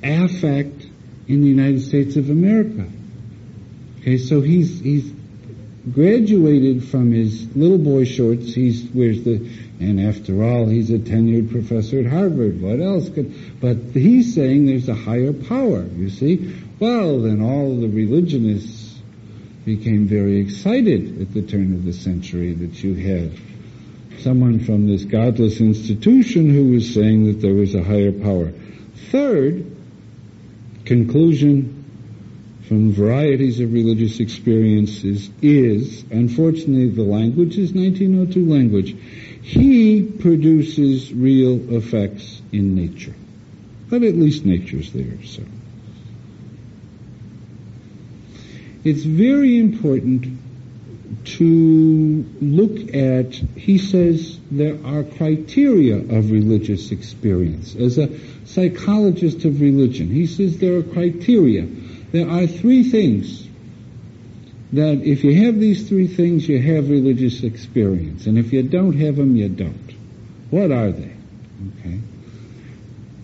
[0.03, 0.87] affect
[1.27, 2.85] in the United States of America.
[3.99, 5.12] Okay, so he's he's
[5.91, 8.53] graduated from his little boy shorts.
[8.53, 12.61] He's wears the and after all, he's a tenured professor at Harvard.
[12.61, 13.59] What else could?
[13.59, 15.83] But he's saying there's a higher power.
[15.83, 18.97] You see, well then all the religionists
[19.65, 23.31] became very excited at the turn of the century that you had
[24.19, 28.53] someone from this godless institution who was saying that there was a higher power.
[29.11, 29.65] Third,
[30.85, 31.82] conclusion
[32.67, 38.95] from varieties of religious experiences is, unfortunately the language is 1902 language,
[39.41, 43.13] he produces real effects in nature.
[43.89, 45.43] But at least nature's there, so.
[48.83, 50.39] it's very important
[51.23, 57.75] to look at, he says there are criteria of religious experience.
[57.75, 58.09] As a
[58.45, 61.65] psychologist of religion, he says there are criteria.
[62.13, 63.47] There are three things
[64.73, 68.27] that if you have these three things, you have religious experience.
[68.27, 69.91] And if you don't have them, you don't.
[70.51, 71.11] What are they?
[71.79, 71.99] Okay.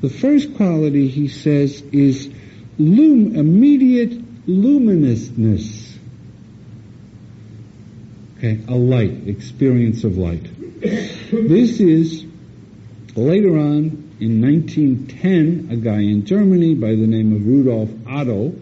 [0.01, 2.33] The first quality, he says, is
[2.79, 5.95] lum- immediate luminousness.
[8.39, 10.47] Okay, a light, experience of light.
[10.81, 12.25] this is
[13.15, 18.55] later on in 1910, a guy in Germany by the name of Rudolf Otto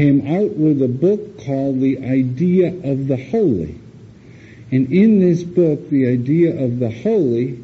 [0.00, 3.78] came out with a book called The Idea of the Holy.
[4.72, 7.62] And in this book, The Idea of the Holy,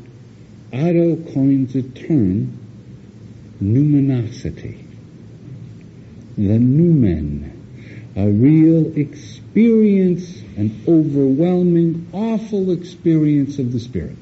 [0.71, 2.59] Otto coins a term,
[3.59, 4.83] numinosity
[6.37, 7.51] the numen,
[8.15, 14.17] a real experience, an overwhelming, awful experience of the Spirit.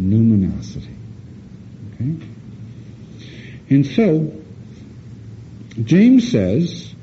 [0.00, 0.96] Numinosity.
[1.94, 2.26] Okay?
[3.70, 4.41] And so,
[5.80, 6.94] James says,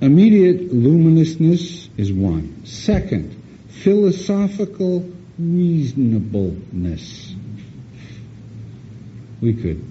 [0.00, 2.64] immediate luminousness is one.
[2.64, 3.34] Second,
[3.68, 7.34] philosophical reasonableness.
[9.40, 9.84] We could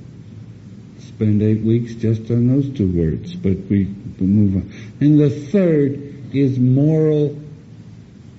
[0.99, 3.85] spend eight weeks just on those two words, but we,
[4.19, 4.71] move on.
[5.01, 7.37] And the third is moral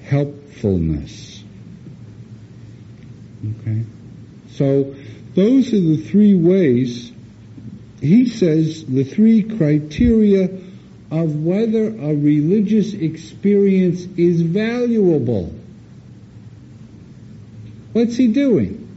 [0.05, 1.45] helpfulness.
[3.61, 3.85] Okay?
[4.53, 4.95] So,
[5.35, 7.12] those are the three ways,
[8.03, 10.51] he says, the three criteria
[11.13, 15.55] of whether a religious experience is valuable.
[17.93, 18.89] What's he doing?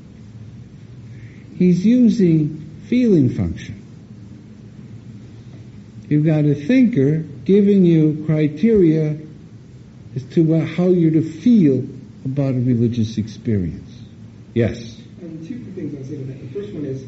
[1.55, 3.79] He's using feeling function.
[6.09, 9.19] You've got a thinker giving you criteria
[10.15, 11.85] as to how you're to feel
[12.25, 13.91] about a religious experience.
[14.55, 14.99] Yes?
[15.19, 16.53] Two things I'll say about that.
[16.53, 17.05] The first one is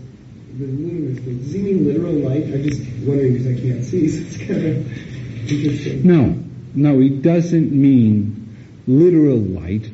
[0.58, 1.38] the luminous thing.
[1.38, 2.44] Does he mean literal light?
[2.46, 6.08] I'm just wondering because I can't see, so it's kind of interesting.
[6.08, 6.44] No,
[6.74, 8.56] no, he doesn't mean
[8.88, 9.90] literal light,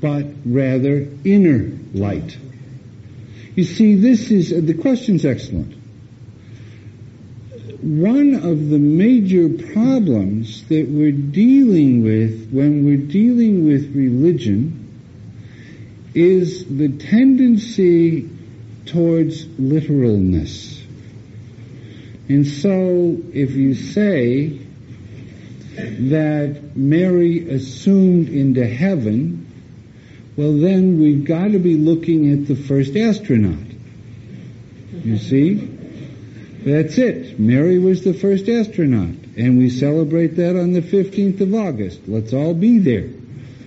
[0.00, 2.38] but rather inner light.
[3.56, 5.74] You see, this is, uh, the question's excellent.
[7.82, 14.80] One of the major problems that we're dealing with when we're dealing with religion
[16.14, 18.30] is the tendency
[18.86, 20.82] towards literalness.
[22.28, 24.60] And so, if you say
[25.76, 29.40] that Mary assumed into heaven,
[30.36, 33.66] well then we've got to be looking at the first astronaut.
[34.92, 35.54] You see?
[36.64, 37.38] That's it.
[37.38, 39.16] Mary was the first astronaut.
[39.36, 42.00] And we celebrate that on the 15th of August.
[42.06, 43.10] Let's all be there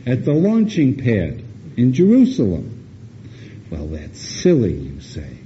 [0.05, 1.43] at the launching pad
[1.75, 2.76] in Jerusalem.
[3.69, 5.37] Well, that's silly, you say.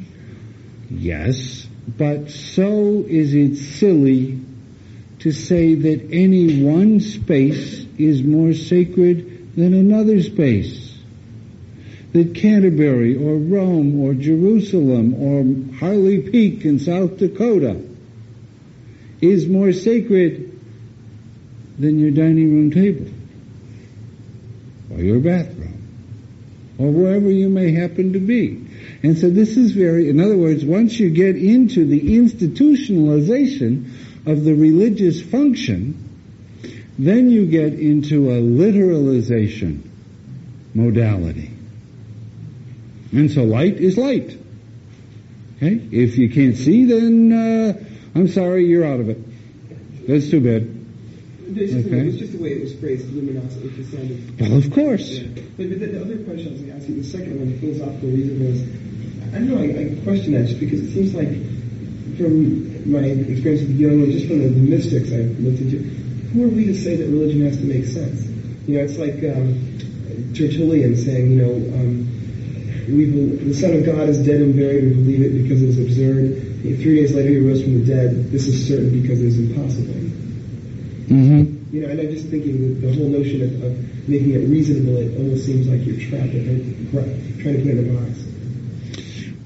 [0.90, 1.68] Yes,
[1.98, 4.40] but so is it silly
[5.20, 10.92] to say that any one space is more sacred than another space
[12.14, 17.82] that Canterbury or Rome or Jerusalem or Harney Peak in South Dakota
[19.22, 20.60] is more sacred
[21.80, 23.08] than your dining room table
[24.92, 25.61] or your bathroom
[26.82, 28.68] or wherever you may happen to be.
[29.04, 33.92] And so this is very, in other words, once you get into the institutionalization
[34.26, 36.10] of the religious function,
[36.98, 39.82] then you get into a literalization
[40.74, 41.52] modality.
[43.12, 44.38] And so light is light.
[45.58, 45.88] Okay?
[45.92, 47.74] If you can't see, then uh,
[48.16, 49.20] I'm sorry, you're out of it.
[50.08, 50.81] That's too bad.
[51.52, 52.08] Okay.
[52.08, 53.68] it's just the way it was phrased, luminosity.
[53.68, 54.40] It just sounded.
[54.40, 55.20] Well, of course.
[55.20, 55.28] Yeah.
[55.36, 57.52] But, but the, the, other question I was going to ask you, the second one,
[57.52, 58.62] the philosophical reason was,
[59.36, 61.28] I don't know, I, I question that just because it seems like
[62.16, 65.84] from my experience with the young and just from the, the mystics I've looked into,
[66.32, 68.24] who are we to say that religion has to make sense?
[68.68, 69.60] You know, it's like um,
[70.32, 72.08] Tertullian saying, you know, um,
[72.88, 74.84] we the Son of God is dead and buried.
[74.84, 76.48] We believe it because it is absurd.
[76.62, 78.32] Three days later, he rose from the dead.
[78.32, 80.02] This is certain because it is impossible.
[81.12, 81.76] Mm-hmm.
[81.76, 84.96] You know, and I'm just thinking that the whole notion of, of making it reasonable,
[84.96, 88.24] it almost seems like you're trapped it, trying to put it in a box.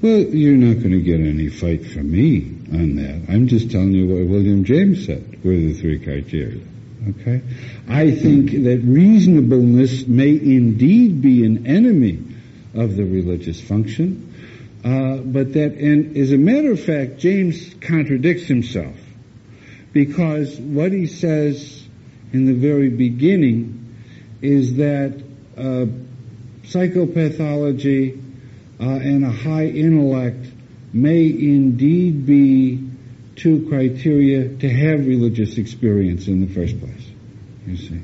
[0.00, 3.32] Well, you're not going to get any fight from me on that.
[3.32, 6.62] I'm just telling you what William James said were the three criteria.
[7.08, 7.42] Okay?
[7.88, 12.22] I think that reasonableness may indeed be an enemy
[12.74, 14.22] of the religious function.
[14.84, 18.94] Uh, but that, and as a matter of fact, James contradicts himself
[19.96, 21.82] because what he says
[22.30, 23.96] in the very beginning
[24.42, 25.24] is that
[25.56, 25.86] uh,
[26.64, 28.22] psychopathology
[28.78, 30.48] uh, and a high intellect
[30.92, 32.90] may indeed be
[33.36, 37.06] two criteria to have religious experience in the first place.
[37.66, 38.02] You see.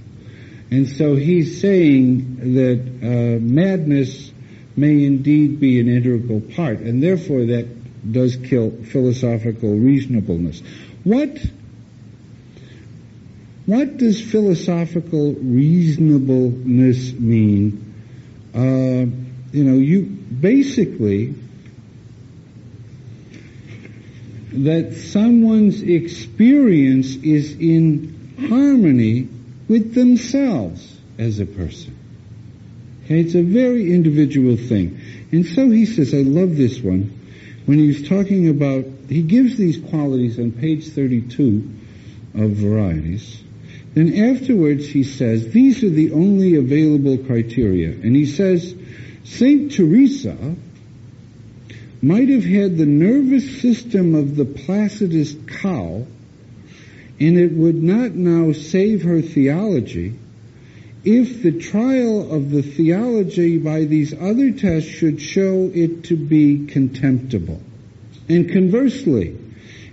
[0.70, 4.32] And so he's saying that uh, madness
[4.76, 7.68] may indeed be an integral part, and therefore that
[8.10, 10.62] does kill philosophical reasonableness.
[11.04, 11.36] What
[13.66, 17.94] what does philosophical reasonableness mean?
[18.54, 19.06] Uh,
[19.52, 21.34] you know, you basically
[24.52, 29.28] that someone's experience is in harmony
[29.68, 31.96] with themselves as a person.
[33.04, 35.00] Okay, it's a very individual thing.
[35.32, 37.18] And so he says, I love this one,
[37.64, 41.68] when he's talking about, he gives these qualities on page 32
[42.34, 43.41] of varieties.
[43.94, 47.90] Then afterwards he says, these are the only available criteria.
[47.90, 48.74] And he says,
[49.24, 49.72] St.
[49.72, 50.56] Teresa
[52.00, 56.06] might have had the nervous system of the placidest cow,
[57.20, 60.14] and it would not now save her theology
[61.04, 66.66] if the trial of the theology by these other tests should show it to be
[66.66, 67.60] contemptible.
[68.28, 69.36] And conversely,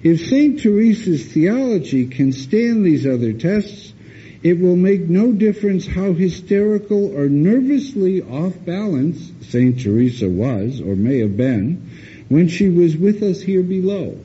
[0.03, 0.59] if St.
[0.59, 3.93] Teresa's theology can stand these other tests,
[4.41, 9.81] It will make no difference how hysterical or nervously off balance St.
[9.81, 11.89] Teresa was or may have been
[12.30, 14.17] when she was with us here below.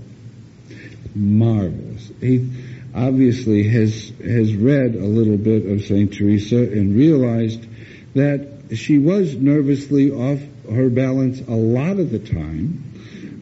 [1.17, 2.13] Marvelous.
[2.21, 2.49] He
[2.95, 6.13] obviously has, has read a little bit of St.
[6.13, 7.67] Teresa and realized
[8.15, 10.41] that she was nervously off
[10.71, 12.85] her balance a lot of the time,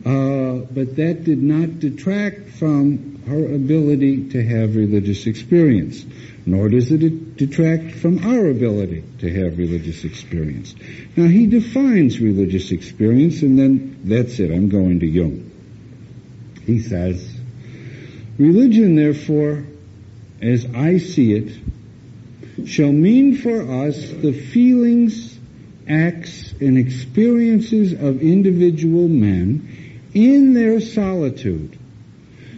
[0.05, 6.05] uh, but that did not detract from her ability to have religious experience,
[6.45, 10.75] nor does it detract from our ability to have religious experience.
[11.17, 15.51] Now he defines religious experience and then that's it, I'm going to Jung.
[16.67, 17.37] He says,
[18.39, 19.65] religion therefore,
[20.41, 25.39] as I see it, shall mean for us the feelings,
[25.89, 29.82] acts, and experiences of individual men
[30.15, 31.79] in their solitude,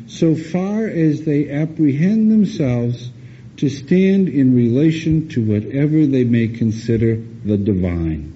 [0.06, 3.10] so far as they apprehend themselves
[3.56, 8.32] to stand in relation to whatever they may consider the divine.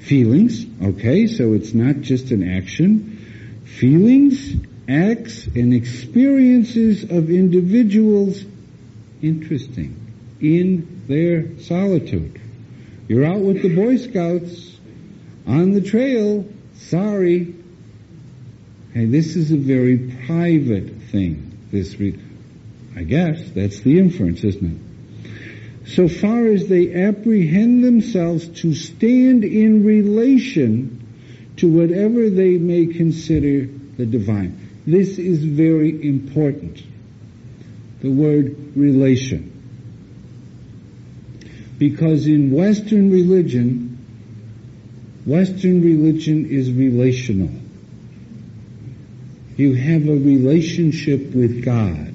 [0.00, 3.62] Feelings, okay, so it's not just an action.
[3.64, 4.54] Feelings,
[4.88, 8.44] acts, and experiences of individuals,
[9.20, 9.96] interesting,
[10.40, 12.40] in their solitude.
[13.08, 14.78] You're out with the Boy Scouts
[15.46, 17.54] on the trail, sorry,
[18.96, 21.58] and this is a very private thing.
[21.70, 22.18] This, re-
[22.96, 24.80] I guess, that's the inference, isn't
[25.84, 25.90] it?
[25.90, 31.06] So far as they apprehend themselves to stand in relation
[31.58, 33.66] to whatever they may consider
[33.98, 34.80] the divine.
[34.86, 36.82] This is very important.
[38.00, 39.52] The word relation.
[41.76, 43.98] Because in Western religion,
[45.26, 47.65] Western religion is relational.
[49.56, 52.12] You have a relationship with God.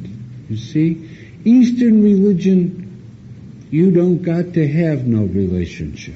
[0.49, 1.09] You see?
[1.43, 6.15] Eastern religion, you don't got to have no relationship.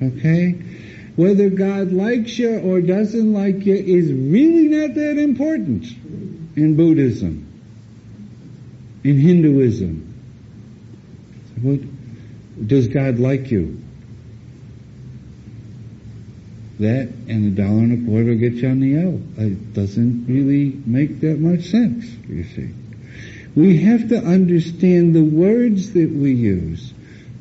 [0.00, 0.52] Okay?
[1.16, 5.84] Whether God likes you or doesn't like you is really not that important
[6.56, 7.46] in Buddhism,
[9.02, 10.12] in Hinduism.
[11.62, 11.80] What,
[12.68, 13.83] does God like you?
[16.80, 19.20] That and a dollar and a quarter will get you on the L.
[19.36, 22.70] It doesn't really make that much sense, you see.
[23.54, 26.92] We have to understand the words that we use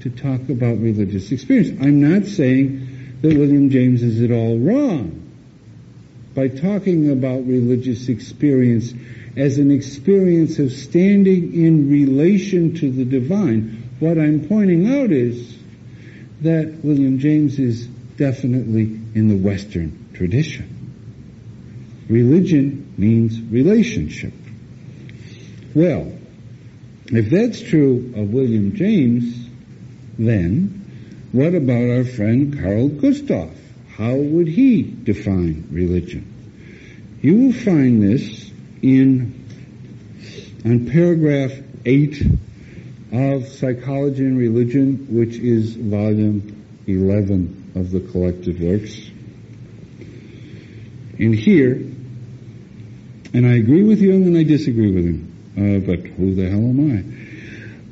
[0.02, 1.82] to talk about religious experience.
[1.82, 5.20] I'm not saying that William James is at all wrong
[6.36, 8.94] by talking about religious experience
[9.36, 13.90] as an experience of standing in relation to the divine.
[14.00, 15.58] What I'm pointing out is
[16.42, 18.84] that William James is definitely
[19.16, 20.70] in the Western tradition.
[22.10, 24.34] Religion means relationship.
[25.74, 26.12] Well,
[27.08, 29.48] if that's true of William James,
[30.18, 33.52] then what about our friend Carl Gustav?
[33.98, 36.30] How would he define religion?
[37.22, 39.40] You will find this in
[40.66, 41.54] on paragraph
[41.86, 42.22] 8
[43.12, 49.10] of Psychology and Religion, which is volume 11 of the collected works.
[51.20, 51.74] And here,
[53.34, 56.60] and I agree with Jung and I disagree with him, uh, but who the hell
[56.60, 56.80] am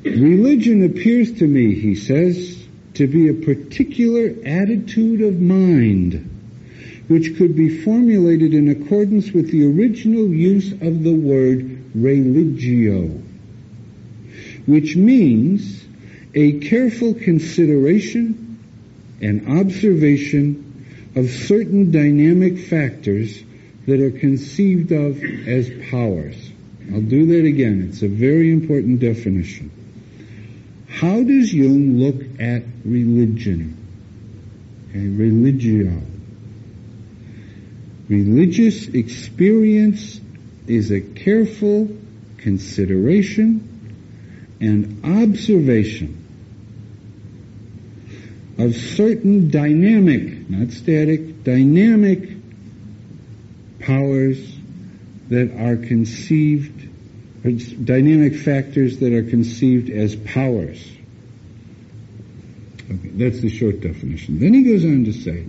[0.04, 0.10] I?
[0.10, 2.64] Religion appears to me, he says,
[2.94, 6.28] to be a particular attitude of mind
[7.08, 13.08] which could be formulated in accordance with the original use of the word religio,
[14.66, 15.84] which means
[16.34, 18.41] a careful consideration
[19.22, 23.42] and observation of certain dynamic factors
[23.86, 26.50] that are conceived of as powers.
[26.92, 27.88] I'll do that again.
[27.88, 29.70] It's a very important definition.
[30.88, 33.78] How does Jung look at religion?
[34.90, 36.02] Okay, religio.
[38.08, 40.20] Religious experience
[40.66, 41.88] is a careful
[42.38, 43.68] consideration
[44.60, 46.21] and observation
[48.62, 52.30] of certain dynamic, not static, dynamic
[53.80, 54.38] powers
[55.28, 56.88] that are conceived,
[57.84, 60.80] dynamic factors that are conceived as powers.
[62.88, 64.38] Okay, that's the short definition.
[64.38, 65.44] Then he goes on to say,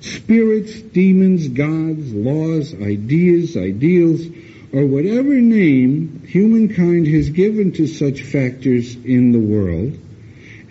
[0.00, 4.26] spirits, demons, gods, laws, ideas, ideals,
[4.74, 9.96] or whatever name humankind has given to such factors in the world,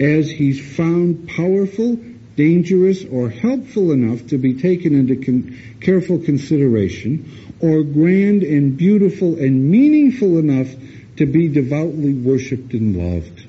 [0.01, 1.95] as he's found powerful,
[2.35, 9.37] dangerous, or helpful enough to be taken into con- careful consideration, or grand and beautiful
[9.37, 10.73] and meaningful enough
[11.17, 13.45] to be devoutly worshipped and loved.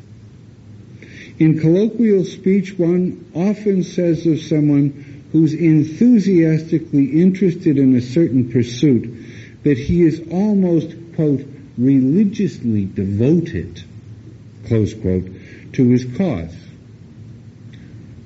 [1.38, 9.10] In colloquial speech, one often says of someone who's enthusiastically interested in a certain pursuit
[9.62, 11.46] that he is almost, quote,
[11.78, 13.82] religiously devoted,
[14.66, 15.24] close quote,
[15.72, 16.54] to his cause.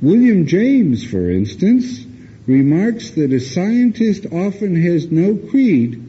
[0.02, 2.04] William James, for instance,
[2.46, 6.02] remarks that a scientist often has no creed,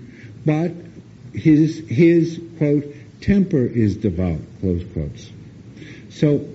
[0.46, 0.72] but
[1.34, 2.86] his, his, quote,
[3.22, 5.30] temper is devout, close quotes.
[6.10, 6.48] So,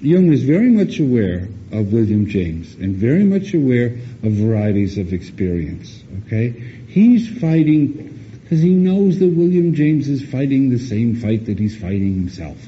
[0.00, 5.12] Jung is very much aware of William James and very much aware of varieties of
[5.12, 6.50] experience, okay?
[6.88, 11.76] He's fighting, because he knows that William James is fighting the same fight that he's
[11.76, 12.58] fighting himself.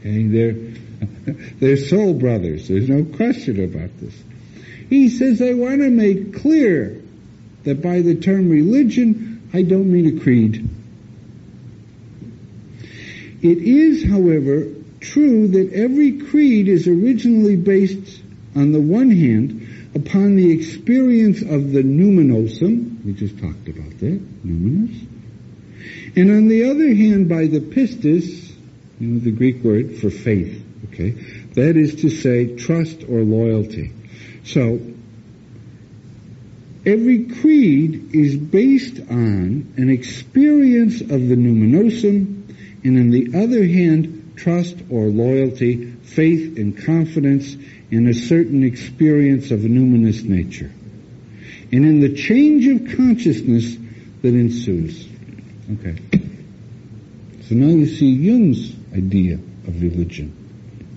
[0.00, 0.52] Okay, they're,
[1.60, 2.68] they're soul brothers.
[2.68, 4.14] There's no question about this.
[4.88, 7.02] He says, I want to make clear
[7.64, 10.68] that by the term religion, I don't mean a creed.
[13.42, 14.66] It is, however,
[15.00, 18.20] true that every creed is originally based,
[18.56, 24.44] on the one hand, upon the experience of the numinosum, we just talked about that,
[24.44, 25.06] numinous,
[26.16, 28.47] and on the other hand by the pistis,
[29.00, 31.10] you know, the Greek word for faith, okay,
[31.54, 33.92] that is to say trust or loyalty.
[34.44, 34.80] So,
[36.84, 42.34] every creed is based on an experience of the numinosum,
[42.84, 47.56] and on the other hand, trust or loyalty, faith and confidence
[47.90, 50.70] in a certain experience of a numinous nature.
[51.70, 53.76] And in the change of consciousness
[54.22, 55.06] that ensues.
[55.74, 55.98] Okay.
[57.48, 60.34] So now you see Jung's idea of religion.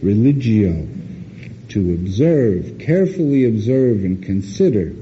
[0.01, 0.87] Religio.
[1.69, 4.93] To observe, carefully observe and consider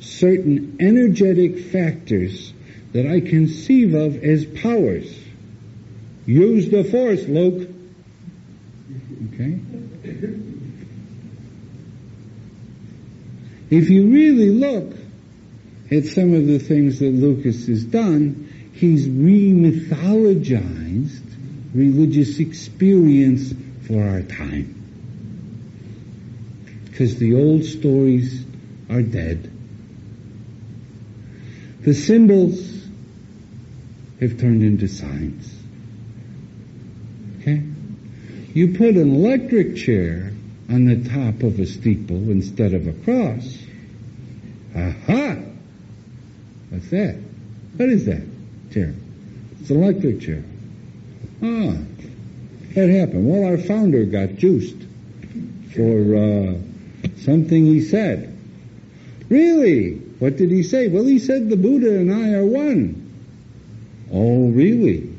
[0.00, 2.52] certain energetic factors
[2.92, 5.16] that I conceive of as powers.
[6.26, 7.70] Use the force, Luke.
[9.32, 9.60] Okay?
[13.70, 14.96] If you really look
[15.92, 21.29] at some of the things that Lucas has done, he's re-mythologized
[21.74, 23.52] religious experience
[23.86, 24.76] for our time.
[26.84, 28.44] Because the old stories
[28.88, 29.50] are dead.
[31.82, 32.58] The symbols
[34.20, 35.54] have turned into signs.
[37.40, 37.62] Okay?
[38.52, 40.32] You put an electric chair
[40.68, 43.58] on the top of a steeple instead of a cross.
[44.76, 45.36] Aha!
[46.68, 47.16] What's that?
[47.76, 48.22] What is that
[48.72, 48.94] chair?
[49.60, 50.44] It's an electric chair.
[51.42, 51.74] Ah,
[52.74, 53.28] what happened?
[53.28, 54.76] Well, our founder got juiced
[55.74, 56.54] for uh,
[57.18, 58.36] something he said.
[59.28, 59.94] Really?
[60.18, 60.88] What did he say?
[60.88, 62.96] Well, he said the Buddha and I are one.
[64.12, 65.10] Oh, really?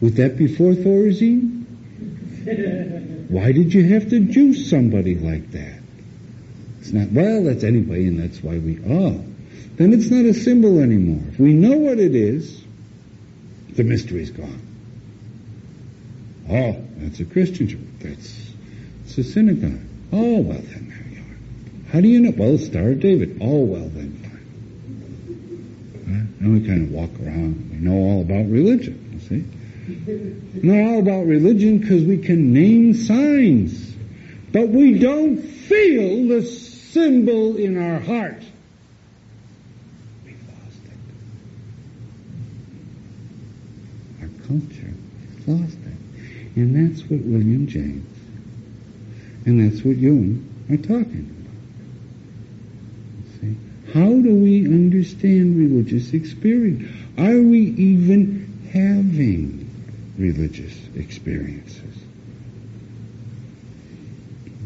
[0.00, 1.64] Would that be for Thorazine?
[3.30, 5.80] Why did you have to juice somebody like that?
[6.80, 9.24] It's not, well, that's anyway, and that's why we, oh.
[9.76, 11.22] Then it's not a symbol anymore.
[11.28, 12.62] If we know what it is,
[13.70, 14.71] the mystery's gone.
[16.50, 17.80] Oh, that's a Christian church.
[18.00, 18.52] That's,
[19.04, 19.80] it's a synagogue.
[20.12, 21.92] Oh, well then, there you are.
[21.92, 22.32] How do you know?
[22.36, 23.38] Well, Star of David.
[23.40, 24.32] Oh, well then, fine.
[26.40, 27.70] Now we kind of walk around.
[27.70, 29.44] We know all about religion, you see?
[30.66, 33.92] know all about religion because we can name signs.
[34.52, 38.42] But we don't feel the symbol in our heart.
[40.24, 40.98] We've lost it.
[44.22, 44.92] Our culture
[45.46, 45.81] lost.
[46.54, 48.06] And that's what William James
[49.44, 51.28] and that's what Jung are talking
[53.30, 53.40] about.
[53.40, 53.56] See?
[53.92, 56.88] How do we understand religious experience?
[57.18, 58.42] Are we even
[58.72, 59.62] having
[60.18, 62.04] religious experiences.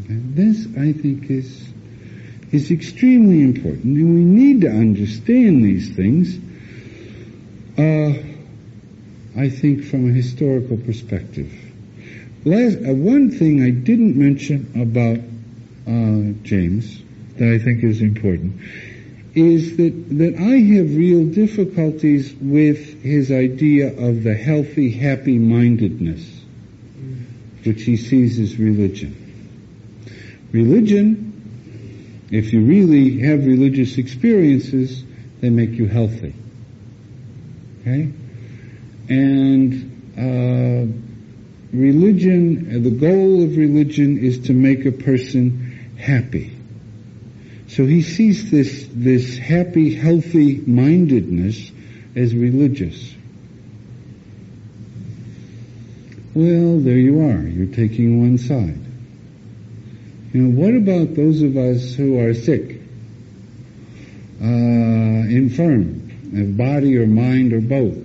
[0.08, 1.66] And this, I think, is
[2.52, 6.38] is extremely important, and we need to understand these things.
[7.76, 8.14] Uh,
[9.36, 11.52] I think from a historical perspective.
[12.47, 17.02] Last, uh, one thing I didn't mention about uh, James
[17.39, 18.60] that I think is important
[19.35, 26.40] is that, that I have real difficulties with his idea of the healthy, happy mindedness,
[27.64, 29.16] which he sees as religion.
[30.52, 35.02] Religion, if you really have religious experiences,
[35.40, 36.32] they make you healthy.
[37.81, 38.12] Okay?
[39.09, 41.06] And uh,
[41.72, 46.56] religion, the goal of religion is to make a person happy.
[47.68, 51.72] So he sees this, this happy, healthy mindedness
[52.14, 53.14] as religious.
[56.34, 57.43] Well, there you are.
[57.43, 58.80] You're taking one side.
[60.32, 62.80] You know, what about those of us who are sick,
[64.43, 66.02] uh, infirm,
[66.36, 67.97] of body or mind or both?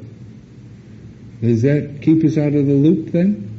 [1.41, 3.50] Does that keep us out of the loop then?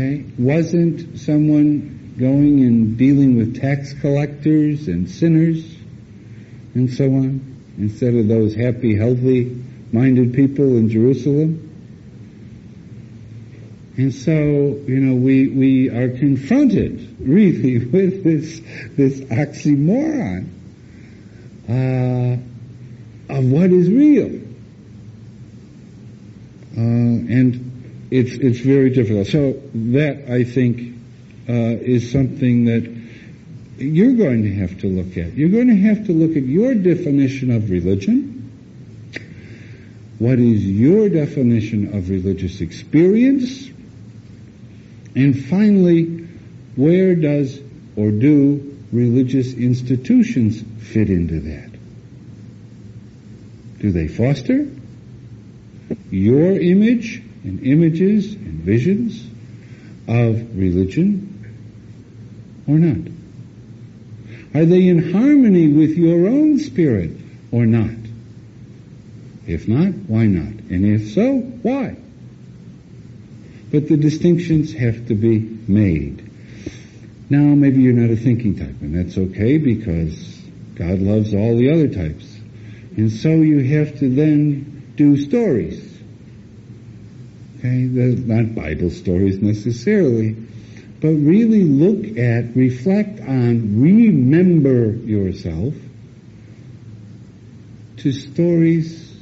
[0.00, 0.24] Okay?
[0.38, 5.76] Wasn't someone going and dealing with tax collectors and sinners
[6.74, 9.62] and so on instead of those happy, healthy
[9.92, 11.66] minded people in Jerusalem?
[13.98, 18.60] And so, you know, we, we are confronted really with this,
[18.96, 20.48] this oxymoron,
[21.68, 22.38] uh,
[23.34, 24.40] of what is real.
[26.74, 27.69] Uh, and
[28.10, 29.28] it's, it's very difficult.
[29.28, 30.96] So that, I think,
[31.48, 33.00] uh, is something that
[33.78, 35.34] you're going to have to look at.
[35.34, 38.36] You're going to have to look at your definition of religion.
[40.18, 43.68] What is your definition of religious experience?
[45.16, 46.28] And finally,
[46.76, 47.58] where does
[47.96, 50.62] or do religious institutions
[50.92, 51.70] fit into that?
[53.78, 54.68] Do they foster
[56.10, 59.26] your image and images and visions
[60.08, 61.26] of religion
[62.66, 63.10] or not?
[64.54, 67.12] Are they in harmony with your own spirit
[67.52, 67.96] or not?
[69.46, 70.52] If not, why not?
[70.70, 71.96] And if so, why?
[73.70, 76.28] But the distinctions have to be made.
[77.30, 80.40] Now, maybe you're not a thinking type, and that's okay because
[80.74, 82.26] God loves all the other types.
[82.96, 85.89] And so you have to then do stories.
[87.60, 90.34] Okay, They're not Bible stories necessarily,
[91.02, 95.74] but really look at, reflect on, remember yourself
[97.98, 99.14] to stories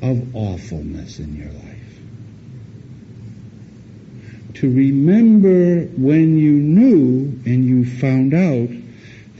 [0.00, 1.64] of awfulness in your life.
[4.54, 8.68] To remember when you knew and you found out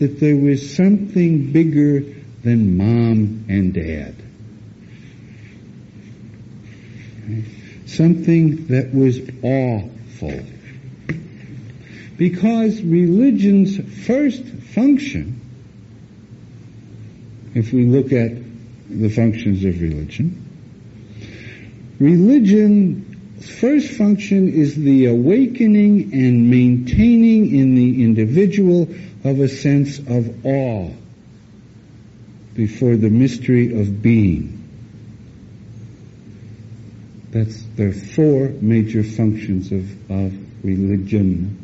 [0.00, 2.00] that there was something bigger
[2.42, 4.16] than mom and dad.
[4.16, 4.24] Okay?
[7.86, 10.40] Something that was awful.
[12.16, 13.76] Because religion's
[14.06, 15.40] first function,
[17.54, 18.32] if we look at
[18.88, 20.40] the functions of religion,
[21.98, 28.82] religion's first function is the awakening and maintaining in the individual
[29.24, 30.90] of a sense of awe
[32.54, 34.63] before the mystery of being.
[37.34, 41.58] That's the four major functions of, of religion.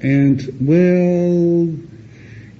[0.00, 1.66] And, well,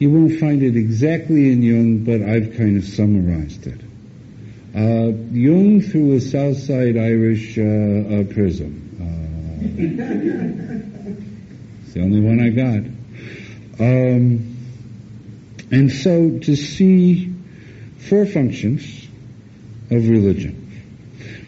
[0.00, 3.80] you won't find it exactly in Jung, but I've kind of summarized it.
[4.74, 8.80] Uh, Jung through a Southside Irish uh, uh, prism.
[11.84, 12.80] it's the only one I got.
[13.78, 14.56] Um,
[15.70, 17.32] and so to see
[17.98, 19.06] four functions
[19.92, 20.62] of religion.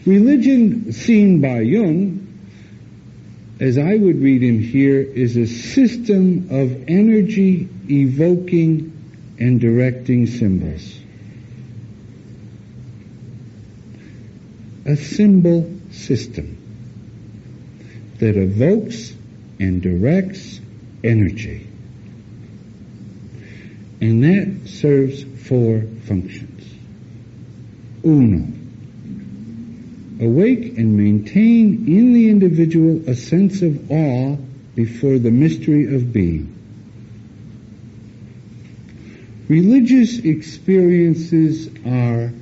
[0.07, 2.27] Religion seen by Jung
[3.59, 8.93] as I would read him here, is a system of energy evoking
[9.39, 10.99] and directing symbols.
[14.85, 16.59] A symbol system
[18.19, 19.15] that evokes
[19.59, 20.61] and directs
[21.03, 21.66] energy.
[24.03, 26.74] And that serves four functions.
[28.05, 28.53] Uno
[30.21, 34.37] awake and maintain in the individual a sense of awe
[34.75, 36.53] before the mystery of being.
[39.49, 42.33] Religious experiences are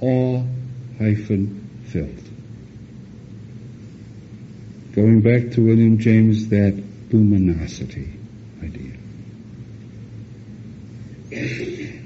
[0.00, 1.60] awe-filled.
[4.92, 6.82] Going back to William James, that
[7.12, 8.12] luminosity
[8.62, 8.94] idea.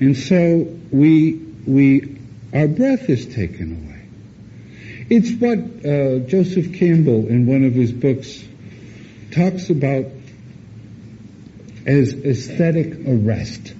[0.00, 1.34] And so we,
[1.66, 2.18] we,
[2.52, 3.97] our breath is taken away.
[5.10, 8.44] It's what uh, Joseph Campbell, in one of his books,
[9.30, 10.04] talks about
[11.86, 13.74] as aesthetic arrest.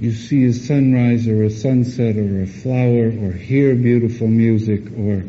[0.00, 5.22] You see a sunrise or a sunset or a flower or hear beautiful music or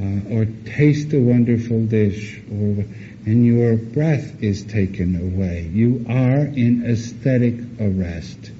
[0.00, 2.84] uh, or taste a wonderful dish or
[3.24, 5.68] and your breath is taken away.
[5.72, 8.51] You are in aesthetic arrest.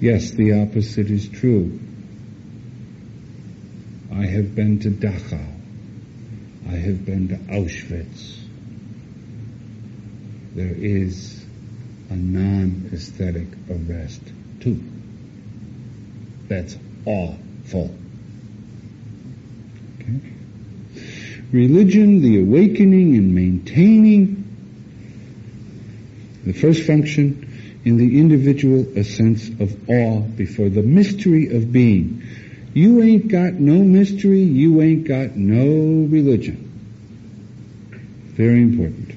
[0.00, 1.78] Yes, the opposite is true.
[4.10, 5.46] I have been to Dachau.
[6.66, 8.38] I have been to Auschwitz.
[10.54, 11.44] There is
[12.08, 14.22] a non-aesthetic arrest
[14.60, 14.82] too.
[16.48, 17.94] That's awful.
[20.00, 20.32] Okay?
[21.52, 24.40] Religion, the awakening and maintaining
[26.44, 27.49] the first function
[27.90, 32.22] in the individual a sense of awe before the mystery of being.
[32.72, 36.68] You ain't got no mystery, you ain't got no religion.
[38.36, 39.08] Very important.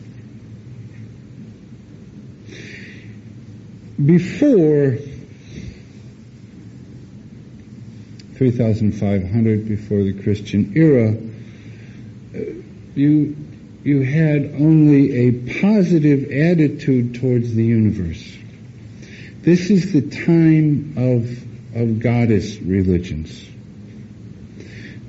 [4.03, 4.97] Before
[8.37, 11.15] 3500, before the Christian era,
[12.35, 12.53] uh,
[12.95, 13.37] you
[13.83, 18.37] you had only a positive attitude towards the universe.
[19.43, 23.45] This is the time of, of goddess religions.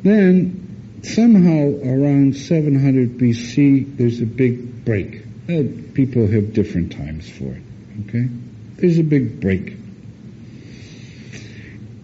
[0.02, 5.22] Then, somehow around 700 BC, there's a big break.
[5.48, 5.62] Uh,
[5.94, 7.62] people have different times for it,
[8.08, 8.28] okay?
[8.76, 9.76] There's a big break.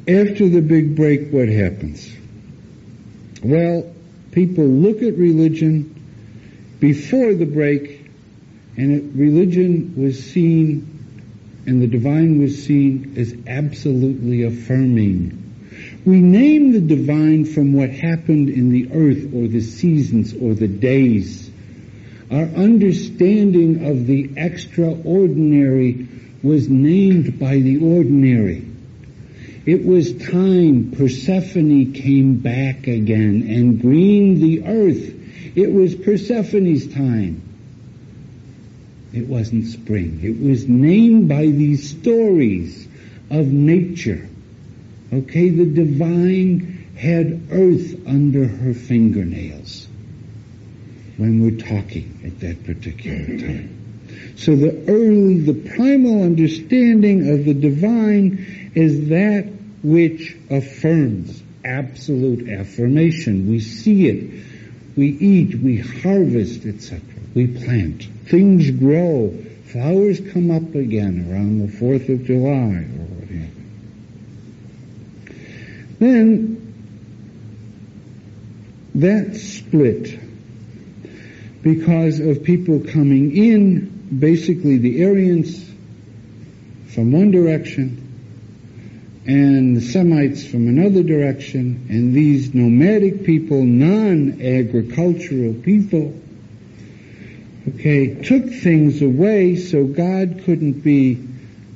[0.06, 2.14] After the big break, what happens?
[3.42, 3.92] Well,
[4.30, 8.08] people look at religion before the break,
[8.76, 10.89] and it, religion was seen,
[11.70, 15.36] and the divine was seen as absolutely affirming.
[16.04, 20.66] We name the divine from what happened in the earth or the seasons or the
[20.66, 21.48] days.
[22.28, 26.08] Our understanding of the extraordinary
[26.42, 28.66] was named by the ordinary.
[29.64, 35.20] It was time Persephone came back again and greened the earth
[35.54, 37.42] it was Persephone's time.
[39.12, 40.20] It wasn't spring.
[40.22, 42.86] It was named by these stories
[43.30, 44.28] of nature.
[45.12, 49.88] Okay, the divine had earth under her fingernails
[51.16, 53.76] when we're talking at that particular time.
[54.36, 59.48] So the early, the primal understanding of the divine is that
[59.82, 63.50] which affirms absolute affirmation.
[63.50, 64.44] We see it
[64.96, 67.00] we eat, we harvest, etc.
[67.34, 68.04] We plant.
[68.26, 69.36] Things grow.
[69.66, 73.50] Flowers come up again around the 4th of July or whatever.
[76.00, 76.56] Then,
[78.96, 80.18] that split
[81.62, 85.70] because of people coming in, basically the Aryans
[86.88, 87.98] from one direction
[89.26, 96.20] and the Semites from another direction, and these nomadic people, non-agricultural people,
[97.68, 101.14] okay, took things away so God couldn't be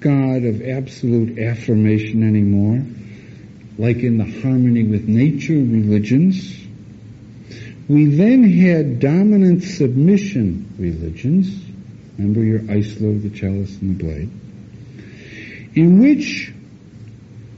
[0.01, 2.85] God of absolute affirmation anymore,
[3.79, 6.61] like in the harmony with nature religions.
[7.89, 11.49] We then had dominant submission religions.
[12.17, 14.31] Remember your Eisler, the chalice, and the blade.
[15.75, 16.53] In which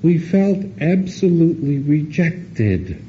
[0.02, 3.02] we felt absolutely rejected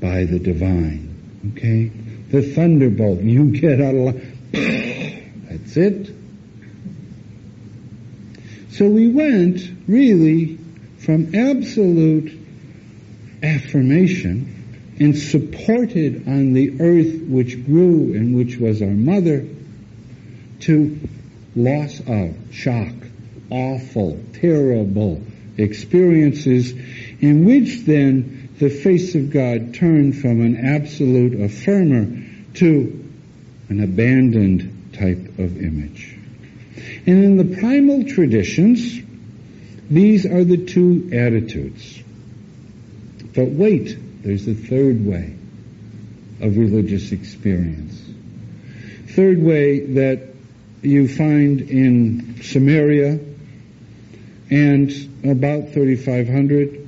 [0.00, 1.52] by the divine.
[1.52, 1.90] Okay?
[2.30, 4.27] The thunderbolt, you get out of line.
[4.52, 6.10] That's it.
[8.70, 10.58] So we went really
[10.98, 12.38] from absolute
[13.42, 19.46] affirmation and supported on the earth which grew and which was our mother
[20.60, 20.98] to
[21.54, 22.92] loss of, shock,
[23.50, 25.22] awful, terrible,
[25.56, 26.72] experiences
[27.20, 33.07] in which then the face of God turned from an absolute affirmer to
[33.68, 36.16] an abandoned type of image.
[37.06, 39.00] And in the primal traditions,
[39.90, 42.02] these are the two attitudes.
[43.34, 45.34] But wait, there's a third way
[46.40, 48.02] of religious experience.
[49.08, 50.28] Third way that
[50.82, 53.24] you find in Sumeria
[54.50, 54.90] and
[55.24, 56.86] about 3500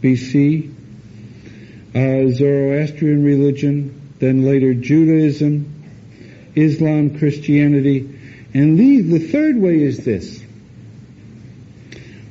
[0.00, 0.74] BC,
[1.94, 5.81] uh, Zoroastrian religion, then later Judaism,
[6.54, 8.18] Islam, Christianity,
[8.54, 10.42] and the, the third way is this.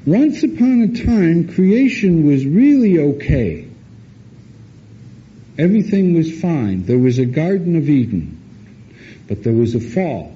[0.06, 3.68] Once upon a time, creation was really okay.
[5.57, 6.85] Everything was fine.
[6.85, 8.38] There was a Garden of Eden.
[9.27, 10.35] But there was a fall.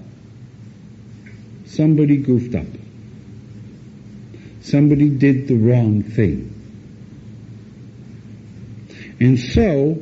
[1.65, 2.67] Somebody goofed up.
[4.61, 6.51] Somebody did the wrong thing.
[9.19, 10.01] And so,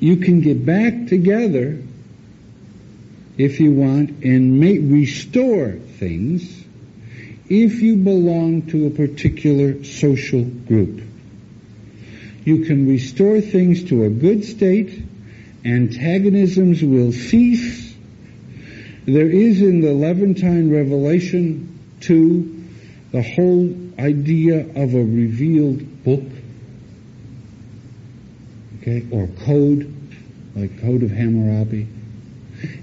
[0.00, 1.82] you can get back together
[3.38, 6.64] if you want and make, restore things
[7.48, 11.02] if you belong to a particular social group.
[12.44, 15.02] You can restore things to a good state,
[15.64, 17.88] antagonisms will cease,
[19.08, 22.64] There is in the Levantine Revelation 2
[23.10, 26.24] the whole idea of a revealed book,
[28.82, 29.94] okay, or code,
[30.54, 31.88] like Code of Hammurabi.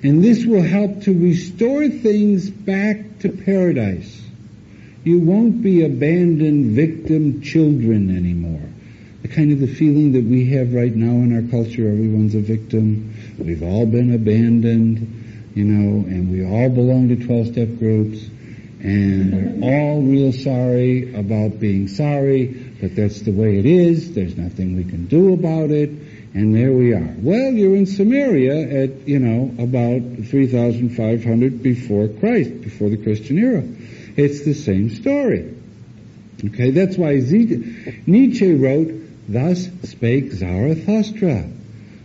[0.03, 4.21] And this will help to restore things back to paradise.
[5.03, 8.69] You won't be abandoned victim children anymore.
[9.21, 12.39] The kind of the feeling that we have right now in our culture, everyone's a
[12.39, 13.13] victim.
[13.37, 18.29] We've all been abandoned, you know, and we all belong to 12-step groups
[18.85, 22.45] and we're all real sorry about being sorry,
[22.79, 24.13] but that's the way it is.
[24.13, 25.89] There's nothing we can do about it.
[26.35, 27.15] And there we are.
[27.17, 33.63] Well, you're in Sumeria at, you know, about 3,500 before Christ, before the Christian era.
[34.17, 35.55] It's the same story.
[36.43, 37.13] Okay, that's why
[38.05, 38.91] Nietzsche wrote,
[39.29, 41.49] Thus spake Zarathustra.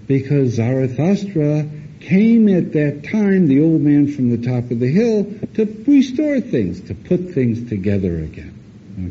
[0.06, 5.24] Because Zarathustra came at that time, the old man from the top of the hill,
[5.54, 8.54] to restore things, to put things together again.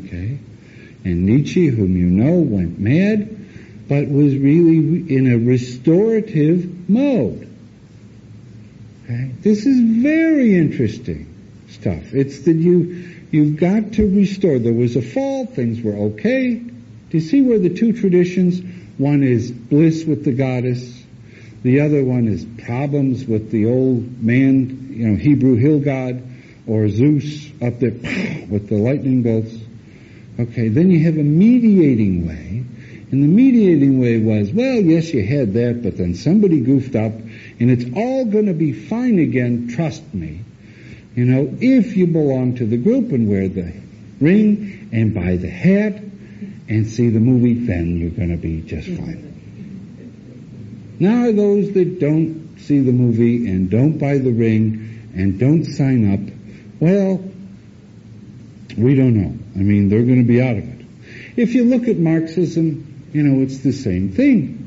[0.06, 0.38] Okay?
[1.04, 3.36] And Nietzsche, whom you know, went mad,
[3.90, 7.52] but was really in a restorative mode.
[9.02, 9.32] Okay?
[9.40, 11.26] This is very interesting
[11.70, 12.14] stuff.
[12.14, 14.60] It's that you, you've got to restore.
[14.60, 16.54] There was a fall, things were okay.
[16.54, 18.62] Do you see where the two traditions,
[18.96, 21.02] one is bliss with the goddess,
[21.64, 26.22] the other one is problems with the old man, you know, Hebrew hill god,
[26.64, 27.90] or Zeus up there
[28.48, 29.52] with the lightning bolts.
[30.38, 32.59] Okay, then you have a mediating way,
[33.10, 37.12] and the mediating way was, well, yes, you had that, but then somebody goofed up,
[37.12, 40.44] and it's all going to be fine again, trust me.
[41.16, 43.72] You know, if you belong to the group and wear the
[44.20, 46.00] ring and buy the hat
[46.68, 49.26] and see the movie, then you're going to be just fine.
[51.00, 56.12] Now those that don't see the movie and don't buy the ring and don't sign
[56.12, 56.20] up,
[56.78, 57.24] well,
[58.76, 59.36] we don't know.
[59.56, 60.86] I mean, they're going to be out of it.
[61.36, 64.66] If you look at Marxism, you know, it's the same thing.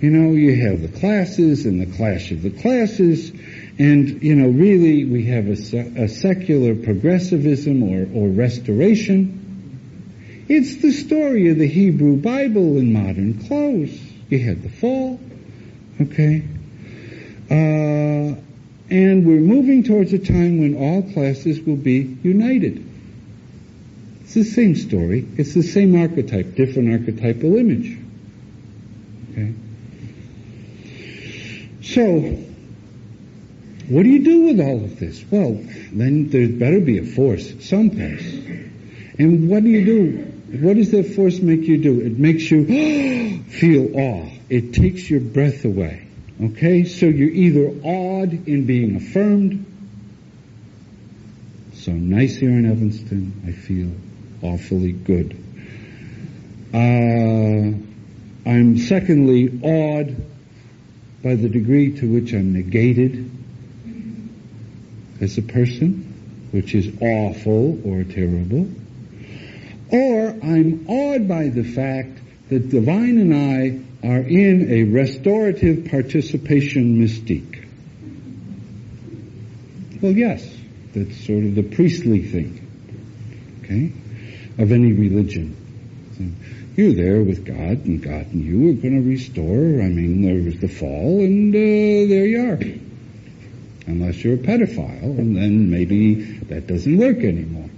[0.00, 3.30] You know, you have the classes and the clash of the classes,
[3.78, 9.40] and, you know, really we have a, a secular progressivism or, or restoration.
[10.48, 13.98] It's the story of the Hebrew Bible in modern clothes.
[14.28, 15.18] You had the fall,
[16.00, 16.42] okay?
[17.50, 18.36] Uh,
[18.90, 22.93] and we're moving towards a time when all classes will be united.
[24.34, 25.28] It's the same story.
[25.36, 27.96] It's the same archetype, different archetypal image.
[29.30, 29.54] Okay?
[31.80, 32.18] So,
[33.86, 35.24] what do you do with all of this?
[35.30, 35.52] Well,
[35.92, 38.24] then there better be a force someplace.
[39.20, 40.58] And what do you do?
[40.66, 42.00] What does that force make you do?
[42.00, 44.30] It makes you feel awe.
[44.48, 46.08] It takes your breath away.
[46.42, 46.86] Okay?
[46.86, 49.64] So you're either awed in being affirmed.
[51.74, 53.44] So nice here in Evanston.
[53.46, 53.92] I feel
[54.44, 55.36] awfully good.
[56.72, 57.72] Uh,
[58.46, 60.16] I'm secondly awed
[61.22, 63.30] by the degree to which I'm negated
[65.20, 68.68] as a person, which is awful or terrible.
[69.90, 72.18] Or I'm awed by the fact
[72.50, 77.66] that Divine and I are in a restorative participation mystique.
[80.02, 80.46] Well, yes,
[80.94, 82.60] that's sort of the priestly thing,
[83.62, 83.92] okay,
[84.58, 85.56] of any religion.
[86.76, 89.80] You're there with God, and God and you are going to restore.
[89.80, 92.58] I mean, there was the fall, and uh, there you are.
[93.86, 97.70] Unless you're a pedophile, and then maybe that doesn't work anymore.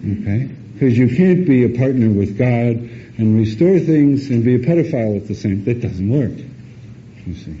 [0.00, 0.50] Okay?
[0.74, 2.76] Because you can't be a partner with God
[3.18, 6.36] and restore things and be a pedophile at the same That doesn't work.
[7.26, 7.60] You see.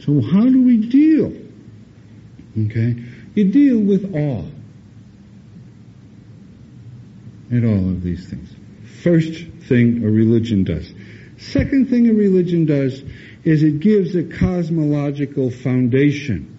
[0.00, 1.32] So how do we deal?
[2.66, 3.02] Okay?
[3.34, 4.44] You deal with awe
[7.52, 8.50] at all of these things.
[9.02, 10.92] First thing a religion does.
[11.38, 13.02] Second thing a religion does
[13.44, 16.58] is it gives a cosmological foundation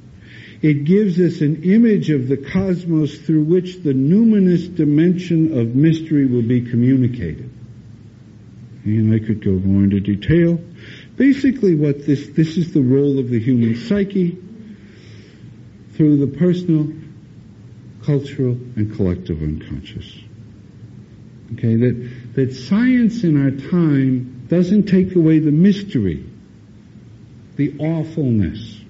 [0.61, 6.27] it gives us an image of the cosmos through which the numinous dimension of mystery
[6.27, 7.49] will be communicated.
[8.84, 10.59] And I could go more into detail.
[11.15, 14.38] Basically what this, this is the role of the human psyche
[15.93, 16.93] through the personal,
[18.03, 20.15] cultural, and collective unconscious.
[21.53, 26.26] Okay, that, that science in our time doesn't take away the mystery,
[27.56, 28.82] the awfulness,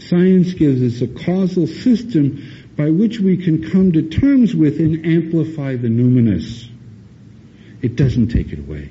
[0.00, 2.42] Science gives us a causal system
[2.76, 6.68] by which we can come to terms with and amplify the numinous.
[7.80, 8.90] It doesn't take it away.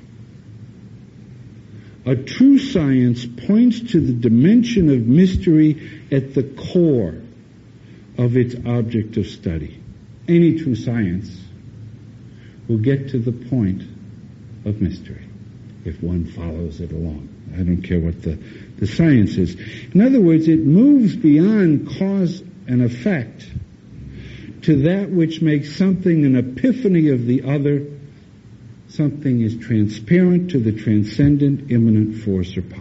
[2.06, 7.14] A true science points to the dimension of mystery at the core
[8.16, 9.80] of its object of study.
[10.28, 11.43] Any true science
[12.68, 13.82] will get to the point
[14.64, 15.26] of mystery
[15.84, 17.28] if one follows it along.
[17.54, 18.38] I don't care what the,
[18.78, 19.56] the science is.
[19.92, 23.46] In other words, it moves beyond cause and effect
[24.62, 27.86] to that which makes something an epiphany of the other,
[28.88, 32.80] something is transparent to the transcendent immanent force or power.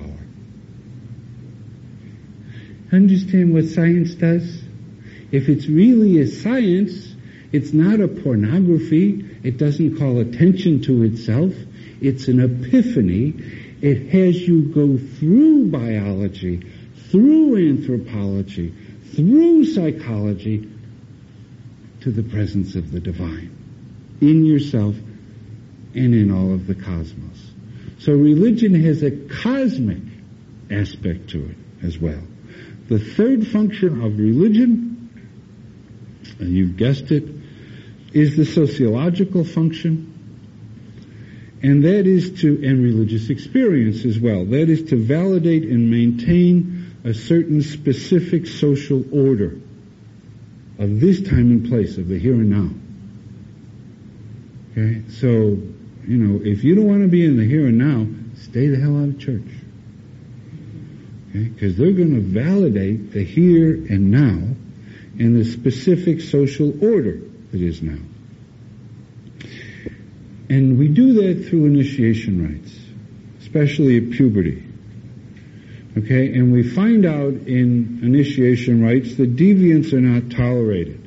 [2.94, 4.62] Understand what science does?
[5.32, 7.13] If it's really a science,
[7.54, 9.24] it's not a pornography.
[9.44, 11.54] It doesn't call attention to itself.
[12.02, 13.36] It's an epiphany.
[13.80, 16.66] It has you go through biology,
[17.12, 18.74] through anthropology,
[19.14, 20.68] through psychology,
[22.02, 23.56] to the presence of the divine
[24.20, 24.96] in yourself
[25.94, 27.52] and in all of the cosmos.
[28.00, 30.02] So religion has a cosmic
[30.72, 32.22] aspect to it as well.
[32.90, 35.10] The third function of religion,
[36.40, 37.43] and you've guessed it,
[38.14, 40.10] is the sociological function.
[41.64, 44.46] And that is to, and religious experience as well.
[44.46, 49.58] That is to validate and maintain a certain specific social order
[50.78, 52.70] of this time and place, of the here and now.
[54.72, 55.04] Okay?
[55.10, 55.28] So,
[56.08, 58.08] you know, if you don't want to be in the here and now,
[58.42, 59.42] stay the hell out of church.
[61.30, 61.46] Okay?
[61.46, 64.56] Because they're going to validate the here and now
[65.18, 67.22] in the specific social order
[67.54, 68.00] that is now.
[70.50, 72.76] And we do that through initiation rites,
[73.42, 74.64] especially at puberty.
[75.96, 81.00] Okay, and we find out in initiation rites that deviants are not tolerated.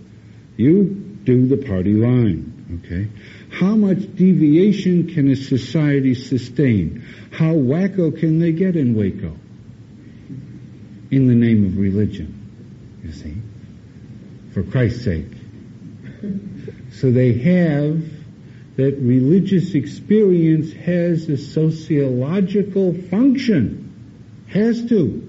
[0.57, 0.85] You
[1.25, 2.81] do the party line.
[2.85, 3.09] Okay,
[3.51, 7.05] how much deviation can a society sustain?
[7.33, 9.37] How wacko can they get in Waco?
[11.11, 13.37] In the name of religion, you see,
[14.55, 15.36] for Christ's sake.
[16.93, 18.03] So they have
[18.77, 23.87] that religious experience has a sociological function
[24.49, 25.23] has to.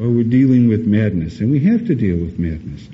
[0.00, 2.88] Or we're dealing with madness, and we have to deal with madness.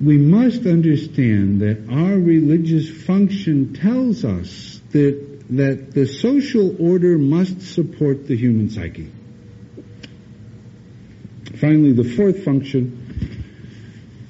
[0.00, 7.62] We must understand that our religious function tells us that, that the social order must
[7.62, 9.12] support the human psyche.
[11.56, 12.99] Finally, the fourth function,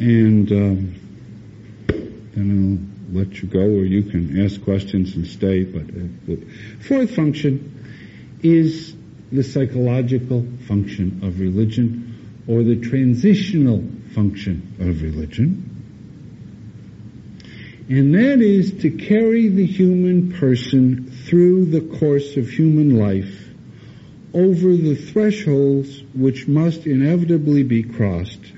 [0.01, 0.95] and um,
[2.35, 5.65] then I'll let you go, or you can ask questions and stay.
[5.65, 6.37] But uh,
[6.81, 8.97] fourth function is
[9.31, 15.67] the psychological function of religion, or the transitional function of religion.
[17.91, 23.49] And that is to carry the human person through the course of human life
[24.33, 28.53] over the thresholds which must inevitably be crossed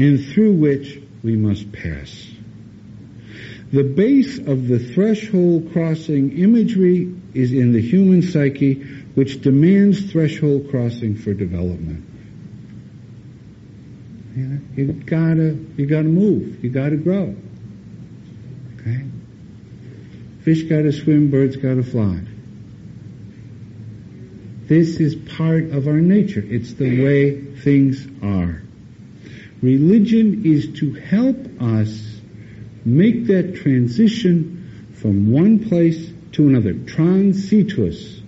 [0.00, 2.26] and through which we must pass.
[3.70, 8.82] The base of the threshold crossing imagery is in the human psyche,
[9.14, 12.06] which demands threshold crossing for development.
[14.74, 16.64] You, gotta, you gotta move.
[16.64, 17.36] You gotta grow.
[18.76, 19.04] Okay?
[20.42, 22.20] Fish gotta swim, birds gotta fly.
[24.66, 26.42] This is part of our nature.
[26.42, 28.62] It's the way things are.
[29.62, 32.20] Religion is to help us
[32.84, 36.74] make that transition from one place to another.
[36.74, 38.22] Transitus.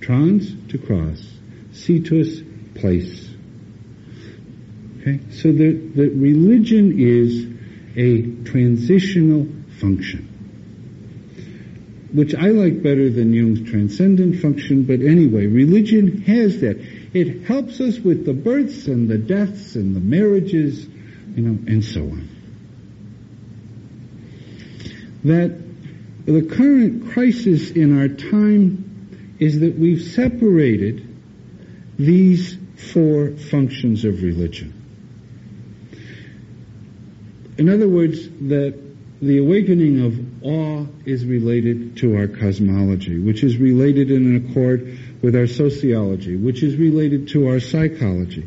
[0.00, 1.26] Trans to cross.
[1.72, 2.42] Situs,
[2.74, 3.28] place.
[5.00, 5.20] Okay?
[5.30, 7.46] So the, the religion is
[7.96, 9.48] a transitional
[9.80, 10.33] function.
[12.14, 16.78] Which I like better than Jung's transcendent function, but anyway, religion has that.
[17.12, 20.86] It helps us with the births and the deaths and the marriages,
[21.34, 22.28] you know, and so on
[25.24, 25.58] that
[26.26, 31.06] the current crisis in our time is that we've separated
[31.98, 32.56] these
[32.92, 34.80] four functions of religion.
[37.56, 38.78] In other words, that
[39.26, 45.34] the awakening of awe is related to our cosmology, which is related in accord with
[45.34, 48.46] our sociology, which is related to our psychology.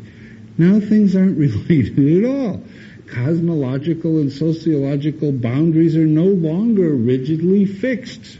[0.56, 2.62] Now things aren't related at all
[3.08, 8.38] cosmological and sociological boundaries are no longer rigidly fixed.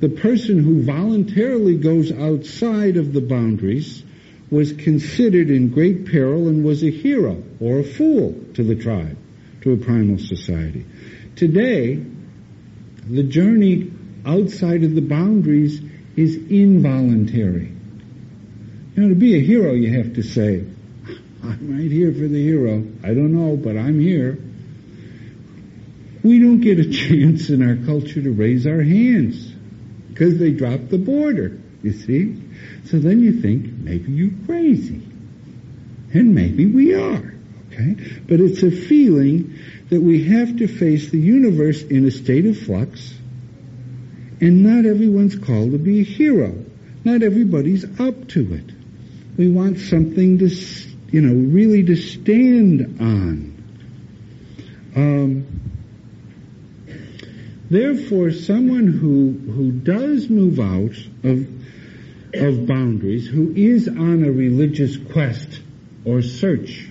[0.00, 4.02] The person who voluntarily goes outside of the boundaries
[4.50, 9.16] was considered in great peril and was a hero or a fool to the tribe,
[9.62, 10.84] to a primal society.
[11.36, 12.04] Today,
[13.08, 13.90] the journey
[14.24, 15.80] outside of the boundaries
[16.16, 17.72] is involuntary.
[18.94, 20.64] You know, to be a hero, you have to say,
[21.42, 22.84] I'm right here for the hero.
[23.02, 24.38] I don't know, but I'm here.
[26.22, 29.52] We don't get a chance in our culture to raise our hands
[30.10, 32.40] because they dropped the border, you see?
[32.84, 35.02] So then you think, maybe you're crazy.
[36.14, 37.34] And maybe we are,
[37.72, 38.20] okay?
[38.28, 39.51] But it's a feeling
[39.92, 43.12] that we have to face the universe in a state of flux,
[44.40, 46.64] and not everyone's called to be a hero.
[47.04, 48.64] Not everybody's up to it.
[49.36, 50.48] We want something to,
[51.10, 53.64] you know, really to stand on.
[54.96, 55.46] Um,
[57.68, 61.46] therefore, someone who who does move out of
[62.32, 65.60] of boundaries, who is on a religious quest
[66.06, 66.88] or search,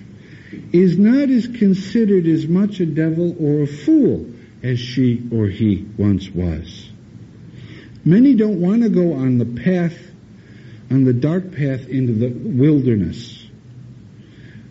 [0.72, 4.26] is not as considered as much a devil or a fool
[4.62, 6.88] as she or he once was.
[8.04, 9.96] Many don't want to go on the path,
[10.90, 13.46] on the dark path into the wilderness.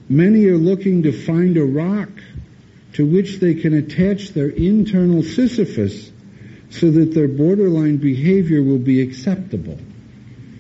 [0.10, 2.10] Many are looking to find a rock
[2.94, 6.12] to which they can attach their internal Sisyphus
[6.70, 9.78] so that their borderline behavior will be acceptable,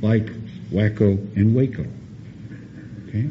[0.01, 0.27] like
[0.71, 1.85] Wacko and Waco.
[3.07, 3.29] Okay?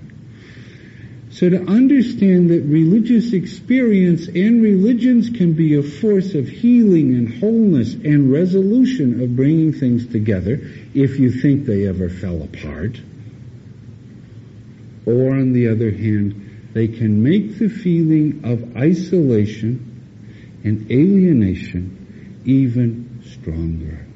[1.40, 7.40] So to understand that religious experience and religions can be a force of healing and
[7.40, 10.60] wholeness and resolution of bringing things together
[10.92, 13.00] if you think they ever fell apart.
[15.06, 23.22] Or on the other hand, they can make the feeling of isolation and alienation even
[23.24, 24.06] stronger.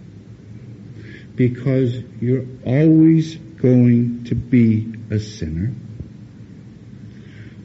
[1.36, 5.74] Because you're always going to be a sinner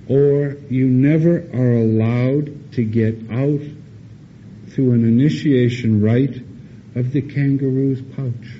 [0.10, 3.62] or you never are allowed to get out
[4.70, 6.42] through an initiation rite
[6.96, 8.60] of the kangaroo's pouch.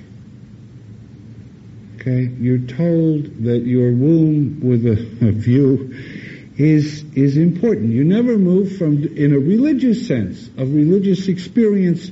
[1.96, 4.92] Okay, you're told that your womb with a,
[5.28, 5.92] a view
[6.56, 7.92] is is important.
[7.92, 12.10] You never move from, in a religious sense, of religious experience,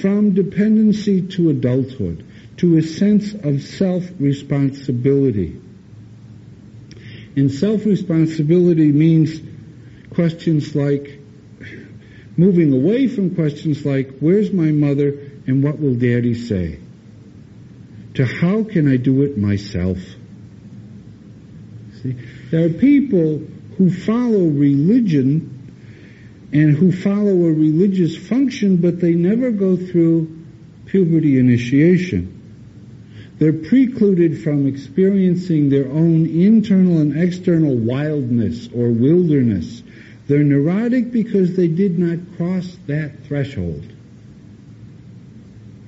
[0.00, 2.24] from dependency to adulthood,
[2.58, 5.60] to a sense of self-responsibility.
[7.36, 9.40] And self-responsibility means
[10.14, 11.18] questions like,
[12.36, 15.08] moving away from questions like, where's my mother
[15.46, 16.78] and what will daddy say?
[18.14, 19.98] To how can I do it myself?
[22.02, 22.16] See,
[22.50, 23.42] there are people
[23.76, 25.50] who follow religion
[26.52, 30.44] and who follow a religious function, but they never go through
[30.86, 32.43] puberty initiation.
[33.38, 39.82] They're precluded from experiencing their own internal and external wildness or wilderness.
[40.28, 43.84] They're neurotic because they did not cross that threshold.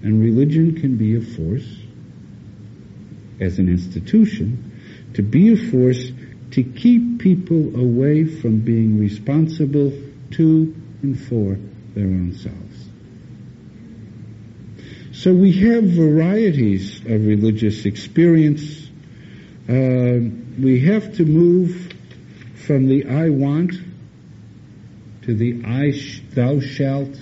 [0.02, 1.66] And religion can be a force,
[3.40, 4.73] as an institution,
[5.14, 6.10] to be a force
[6.52, 9.93] to keep people away from being responsible
[10.32, 11.59] to and for
[11.94, 12.65] their own selves.
[15.16, 18.86] So we have varieties of religious experience.
[19.66, 20.20] Uh,
[20.60, 21.94] we have to move
[22.66, 23.72] from the I want
[25.22, 27.18] to the I sh- thou shalt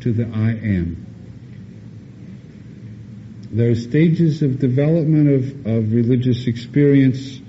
[0.00, 1.06] to the I am.
[3.52, 7.40] There are stages of development of, of religious experience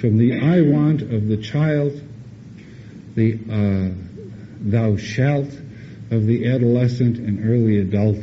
[0.00, 2.00] from the I want of the child,
[3.14, 3.94] the uh,
[4.58, 5.50] thou shalt
[6.10, 8.18] of the adolescent and early adult,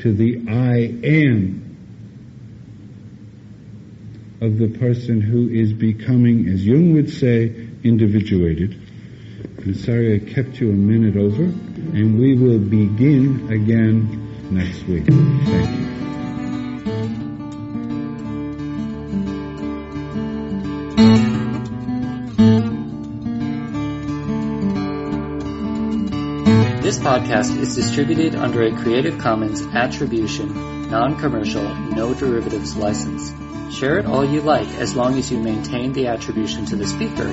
[0.00, 1.62] to the I am
[4.40, 8.76] of the person who is becoming, as Jung would say, individuated.
[9.58, 15.06] I'm sorry I kept you a minute over, and we will begin again next week.
[15.06, 16.05] Thank you.
[27.06, 33.32] Podcast is distributed under a Creative Commons Attribution, Non-Commercial, No Derivatives license.
[33.72, 37.32] Share it all you like as long as you maintain the attribution to the speaker,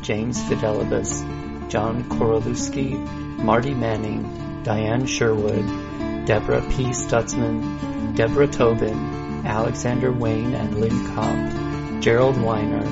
[0.00, 1.22] James Fidelibus,
[1.68, 2.98] John Korolewski,
[3.42, 6.90] Marty Manning, Diane Sherwood, Deborah P.
[6.90, 12.82] Stutzman, Deborah Tobin, Alexander Wayne and Lynn Kopp, Gerald Weiner,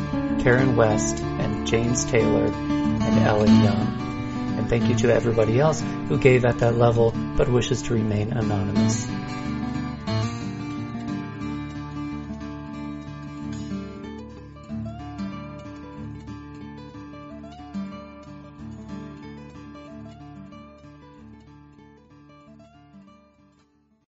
[0.40, 4.56] Karen West, and James Taylor, and Ellen Young.
[4.58, 8.32] And thank you to everybody else who gave at that level but wishes to remain
[8.32, 9.06] anonymous.